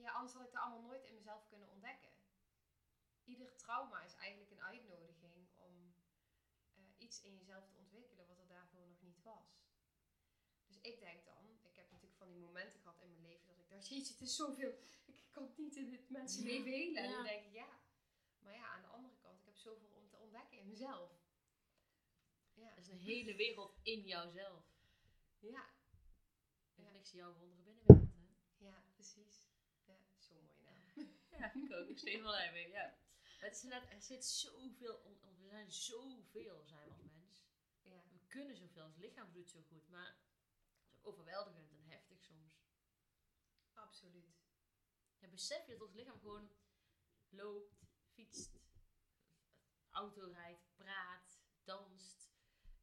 ja, 0.00 0.10
anders 0.12 0.32
had 0.32 0.46
ik 0.46 0.52
dat 0.52 0.62
allemaal 0.62 0.82
nooit 0.88 1.04
in 1.04 1.14
mezelf 1.14 1.48
kunnen 1.48 1.68
ontdekken. 1.68 2.10
Ieder 3.24 3.56
trauma 3.56 4.02
is 4.04 4.14
eigenlijk 4.14 4.50
een 4.50 4.62
uitnodiging 4.62 5.48
om 5.56 5.94
eh, 6.74 6.82
iets 6.98 7.22
in 7.22 7.36
jezelf 7.36 7.68
te 7.68 7.76
ontwikkelen 7.76 8.26
wat 8.26 8.38
er 8.38 8.48
daarvoor 8.48 8.86
nog 8.88 9.02
niet 9.02 9.22
was. 9.22 9.58
Dus 10.66 10.80
ik 10.80 11.00
denk 11.00 11.24
dan, 11.24 11.58
ik 11.62 11.74
heb 11.76 11.90
natuurlijk 11.90 12.18
van 12.18 12.28
die 12.28 12.38
momenten 12.38 12.80
gehad 12.80 13.00
in 13.00 13.10
mijn 13.10 13.22
leven 13.22 13.46
dat 13.46 13.58
ik 13.58 13.68
dacht, 13.70 13.88
jeetje, 13.88 14.12
het 14.12 14.22
is 14.22 14.36
zoveel, 14.36 14.72
ik 15.06 15.26
kan 15.30 15.42
het 15.42 15.58
niet 15.58 15.76
in 15.76 15.92
het 15.92 16.10
mensenleven 16.10 16.70
helen. 16.70 17.02
En 17.02 17.10
dan 17.10 17.22
denk 17.24 17.44
ik, 17.44 17.52
ja. 17.52 17.78
Maar 18.38 18.54
ja, 18.54 18.66
aan 18.68 18.82
de 18.82 18.88
andere 18.88 19.16
kant, 19.16 19.38
ik 19.38 19.44
heb 19.44 19.56
zoveel 19.56 19.90
om 19.90 20.08
te 20.08 20.16
ontdekken 20.16 20.58
in 20.58 20.68
mezelf. 20.68 21.10
Ja, 22.54 22.70
Er 22.70 22.78
is 22.78 22.88
een 22.88 22.98
hele 22.98 23.34
wereld 23.36 23.78
in 23.82 24.00
jouzelf. 24.06 24.64
ja, 25.38 25.68
Ja. 26.74 26.90
niks 26.90 27.12
in 27.12 27.18
jouw 27.18 27.32
wondere 27.34 27.62
binnenwereld, 27.62 28.12
hè? 28.14 28.64
ja, 28.64 28.82
precies. 28.94 29.48
Ja, 29.90 30.18
zo'n 30.18 30.44
mooie 30.44 30.60
naam. 30.62 30.88
Ja, 31.40 31.52
ik 31.54 31.72
ook. 31.72 31.88
Ik 31.88 31.98
steeds 31.98 32.22
wel 32.22 32.52
mee, 32.52 32.68
ja. 32.68 32.84
Maar 33.38 33.48
het 33.48 33.56
is 33.56 33.62
inderdaad, 33.62 33.90
er 33.90 34.02
zit 34.02 34.24
zoveel, 34.24 35.02
we 35.38 35.46
zijn 35.48 35.70
zoveel, 35.72 36.64
zijn 36.64 36.84
we 36.84 36.92
als 36.92 37.02
mens. 37.02 37.44
Ja, 37.82 38.02
We 38.10 38.20
kunnen 38.28 38.56
zoveel, 38.56 38.84
ons 38.84 38.96
lichaam 38.96 39.32
doet 39.32 39.50
zo 39.50 39.62
goed, 39.62 39.88
maar 39.88 40.06
het 40.06 40.88
is 40.88 40.96
ook 40.96 41.06
overweldigend 41.06 41.70
en 41.72 41.84
heftig 41.84 42.22
soms. 42.22 42.68
absoluut. 43.74 44.38
Ja, 45.18 45.28
besef 45.28 45.66
je 45.66 45.72
dat 45.72 45.82
ons 45.82 45.94
lichaam 45.94 46.18
gewoon 46.18 46.50
loopt, 47.28 47.80
fietst, 48.12 48.60
auto 49.90 50.30
rijdt, 50.32 50.74
praat, 50.76 51.40
danst, 51.64 52.30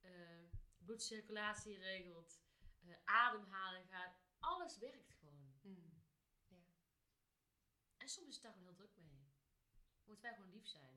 eh, 0.01 0.43
bloedcirculatie 0.77 1.77
regelt, 1.77 2.41
eh, 2.79 2.95
ademhaling 3.03 3.89
gaat. 3.89 4.15
Alles 4.39 4.77
werkt 4.77 5.11
gewoon. 5.19 5.36
En 8.07 8.13
soms 8.13 8.27
is 8.27 8.33
het 8.33 8.43
daar 8.43 8.53
gewoon 8.53 8.67
heel 8.67 8.77
druk 8.77 8.95
mee. 8.95 9.31
Moeten 10.03 10.23
wij 10.25 10.33
gewoon 10.33 10.49
lief 10.51 10.67
zijn. 10.67 10.95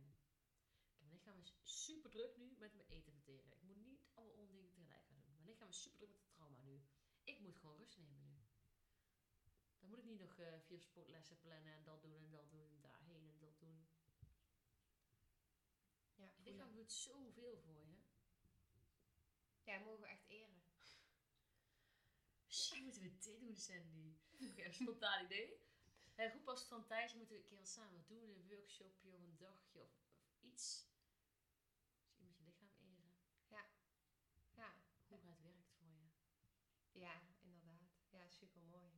Ik 0.85 0.91
heb 0.91 0.99
mijn 0.99 1.13
lichaam 1.13 1.39
is 1.39 1.55
super 1.65 2.11
druk 2.11 2.37
nu 2.37 2.57
met 2.59 2.75
mijn 2.75 2.89
eten 2.89 3.13
verteren. 3.13 3.53
Ik 3.53 3.63
moet 3.63 3.77
niet 3.77 4.07
alle 4.15 4.33
ondingen 4.33 4.73
tegelijk 4.73 5.05
gaan 5.07 5.21
doen. 5.21 5.35
Mijn 5.35 5.47
lichaam 5.47 5.69
is 5.69 5.83
super 5.83 5.99
druk 5.99 6.11
met 6.13 6.23
het 6.23 6.33
trauma 6.33 6.63
nu. 6.63 6.83
Ik 7.25 7.41
moet 7.41 7.57
gewoon 7.57 7.77
rust 7.77 7.99
nemen 7.99 8.23
nu. 8.23 8.45
Dan 9.79 9.89
moet 9.89 9.99
ik 9.99 10.05
niet 10.05 10.19
nog 10.19 10.39
eh, 10.39 10.61
vier 10.61 10.81
sportlessen 10.81 11.39
plannen 11.39 11.73
en 11.75 11.85
dat 11.85 12.03
doen 12.03 12.25
en 12.25 12.31
dat 12.31 12.51
doen 12.51 12.71
en 12.71 12.81
daarheen 12.81 13.29
en 13.29 13.39
dat 13.39 13.59
doen. 13.59 13.89
Ja, 16.15 16.33
Je 16.37 16.43
lichaam 16.43 16.75
doet 16.75 16.93
zoveel 16.93 17.59
voor 17.59 17.87
je. 17.87 17.99
ja, 19.65 19.79
mogen 19.79 20.01
we 20.01 20.07
echt 20.07 20.29
eren. 20.29 20.63
Misschien 22.47 22.83
moeten 22.83 23.03
we 23.03 23.19
dit 23.19 23.41
doen, 23.41 23.57
Sandy. 23.57 24.17
Oké, 24.51 24.65
een 24.65 24.75
spontaan 24.75 25.25
idee. 25.25 25.70
Hey, 26.21 26.31
goed 26.31 26.45
pas 26.45 26.65
van 26.65 26.87
Thijs 26.87 27.15
moeten 27.15 27.35
we 27.35 27.41
een 27.43 27.49
keer 27.49 27.59
wat 27.59 27.69
samen 27.69 28.05
doen. 28.07 28.31
Een 28.31 28.49
workshopje 28.49 29.15
of 29.15 29.23
een 29.23 29.37
dagje 29.37 29.83
of, 29.83 29.91
of 30.27 30.41
iets. 30.41 30.89
Misschien 32.03 32.27
moet 32.27 32.37
je 32.37 32.45
lichaam 32.45 32.73
eren. 32.79 33.15
Ja, 33.49 33.71
Hoe 35.07 35.19
het 35.29 35.43
werkt 35.43 35.71
voor 35.79 35.89
je. 35.89 36.11
ja, 36.93 37.23
inderdaad. 37.41 37.91
Ja, 38.09 38.29
super 38.29 38.63
mooi. 38.63 38.93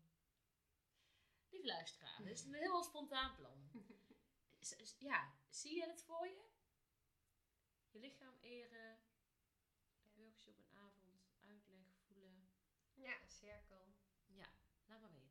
Lieve 1.49 1.67
luisteraar, 1.67 2.23
dit 2.23 2.39
is 2.39 2.45
een 2.45 2.55
heel 2.55 2.83
spontaan 2.83 3.35
plan. 3.35 3.71
Ja, 4.99 5.33
zie 5.49 5.75
je 5.77 5.87
het 5.87 6.03
voor 6.03 6.27
je? 6.27 6.49
Je 7.91 7.99
lichaam 7.99 8.37
eren, 8.41 8.99
workshop 10.13 10.59
een 10.59 10.71
avond, 10.71 11.31
uitleg, 11.41 11.87
voelen. 12.07 12.51
Ja, 12.95 13.23
een 13.23 13.31
cirkel. 13.31 13.95
Ja, 14.27 14.53
laat 14.85 15.01
maar 15.01 15.13
weten. 15.13 15.22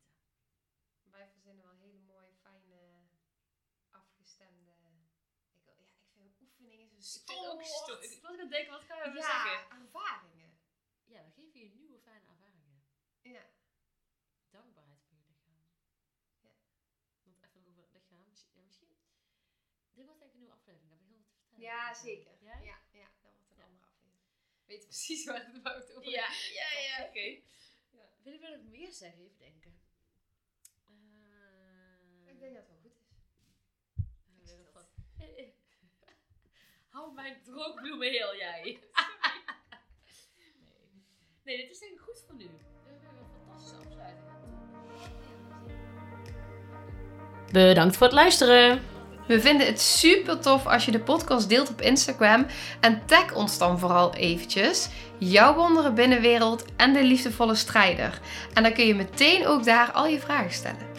Wij 1.12 1.28
verzinnen 1.28 1.64
wel 1.64 1.76
hele 1.76 1.98
mooie, 1.98 2.32
fijne, 2.42 3.06
afgestemde. 3.90 4.70
Ik, 5.52 5.62
wil- 5.64 5.74
ja, 5.78 5.84
ik 5.84 6.10
vind 6.12 6.40
oefeningen 6.40 6.88
zo 7.02 7.18
Ik 7.18 7.24
vind 7.26 7.40
het 7.40 7.48
ook 7.50 7.62
stoer. 7.62 8.02
sto- 8.04 8.32
Ik 8.42 8.50
denken, 8.50 8.72
wat 8.72 8.84
gaan 8.84 9.12
we 9.12 9.18
Ja, 9.18 9.22
zeggen? 9.26 9.78
ervaringen. 9.80 10.58
Ja, 11.04 11.24
we 11.24 11.30
geven 11.30 11.60
je 11.60 11.68
nieuwe 11.68 11.98
fijne 12.00 12.26
ervaringen. 12.26 12.84
Ja, 13.20 13.46
Dankbaarheid 14.50 15.02
voor 15.08 15.16
je 15.18 15.24
lichaam. 15.26 15.66
Ja. 16.40 16.50
Want 17.22 17.36
even 17.42 17.66
over 17.66 17.82
het 17.82 17.92
lichaam. 17.92 18.28
Misschien, 18.28 18.54
ja, 18.54 18.62
misschien... 18.64 18.88
Dit 19.94 20.04
wordt 20.06 20.20
eigenlijk 20.20 20.32
een 20.32 20.38
nieuwe 20.38 20.54
aflevering. 20.54 20.88
Daar 20.90 20.98
heb 20.98 21.08
ik 21.08 21.14
heel 21.14 21.18
wat 21.24 21.28
te 21.32 21.40
vertellen. 21.40 21.62
ja 21.68 21.94
zeker. 21.94 22.36
Ja? 22.40 22.58
Ja, 22.60 22.78
ja, 22.90 23.08
dat 23.22 23.32
wordt 23.36 23.50
een 23.50 23.56
Ja. 23.56 23.64
andere 23.64 23.86
aflevering. 23.86 24.20
Weet 24.64 24.84
precies 24.84 25.24
waar 25.24 25.44
het 25.52 25.92
over 25.92 26.08
Ja, 26.10 26.28
ja, 26.60 26.78
ja, 26.78 27.06
oké. 27.06 27.40
Ja. 27.90 28.08
Willen 28.22 28.40
we 28.40 28.56
nog 28.56 28.64
meer 28.66 28.92
zeggen? 28.92 29.22
Even 29.22 29.38
denken. 29.38 29.71
Ik 32.42 32.48
denk 32.48 32.60
dat 32.60 32.64
het 32.68 32.82
wel 32.82 32.90
goed 32.90 32.98
is. 34.42 34.50
nog 34.58 34.72
wat- 34.74 34.90
Hou 36.92 37.14
mijn 37.14 37.36
droogbloemen 37.44 38.10
heel, 38.10 38.36
jij. 38.36 38.60
nee. 38.62 38.80
nee, 41.44 41.56
dit 41.56 41.70
is 41.70 41.78
denk 41.78 41.92
ik 41.92 41.98
goed 42.00 42.24
voor 42.26 42.36
nu. 42.36 42.44
We 42.44 42.90
hebben 42.90 43.22
een 43.22 43.46
fantastische 43.46 43.76
afsluiting. 43.76 44.26
Bedankt 47.52 47.96
voor 47.96 48.06
het 48.06 48.16
luisteren. 48.16 48.82
We 49.26 49.40
vinden 49.40 49.66
het 49.66 49.80
super 49.80 50.40
tof 50.40 50.66
als 50.66 50.84
je 50.84 50.90
de 50.90 51.00
podcast 51.00 51.48
deelt 51.48 51.70
op 51.70 51.80
Instagram. 51.80 52.46
En 52.80 53.06
tag 53.06 53.34
ons 53.34 53.58
dan 53.58 53.78
vooral 53.78 54.14
eventjes. 54.14 54.88
Jouw 55.18 55.54
wondere 55.54 55.92
binnenwereld 55.92 56.64
en 56.76 56.92
de 56.92 57.04
liefdevolle 57.04 57.54
strijder. 57.54 58.20
En 58.54 58.62
dan 58.62 58.72
kun 58.72 58.86
je 58.86 58.94
meteen 58.94 59.46
ook 59.46 59.64
daar 59.64 59.92
al 59.92 60.06
je 60.06 60.20
vragen 60.20 60.52
stellen. 60.52 60.91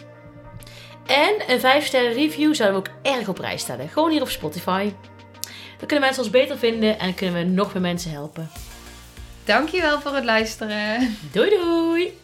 En 1.06 1.34
een 1.46 1.60
5 1.60 1.86
sterren 1.86 2.12
review 2.12 2.54
zouden 2.54 2.82
we 2.82 2.88
ook 2.88 3.14
erg 3.16 3.28
op 3.28 3.34
prijs 3.34 3.60
stellen. 3.60 3.88
Gewoon 3.88 4.10
hier 4.10 4.22
op 4.22 4.28
Spotify. 4.28 4.92
Dan 5.78 5.86
kunnen 5.86 6.00
mensen 6.00 6.22
ons 6.22 6.32
beter 6.32 6.58
vinden 6.58 6.98
en 6.98 7.14
kunnen 7.14 7.34
we 7.34 7.52
nog 7.52 7.72
meer 7.72 7.82
mensen 7.82 8.10
helpen. 8.10 8.50
Dankjewel 9.44 10.00
voor 10.00 10.14
het 10.14 10.24
luisteren. 10.24 11.16
Doei 11.32 11.50
doei! 11.50 12.23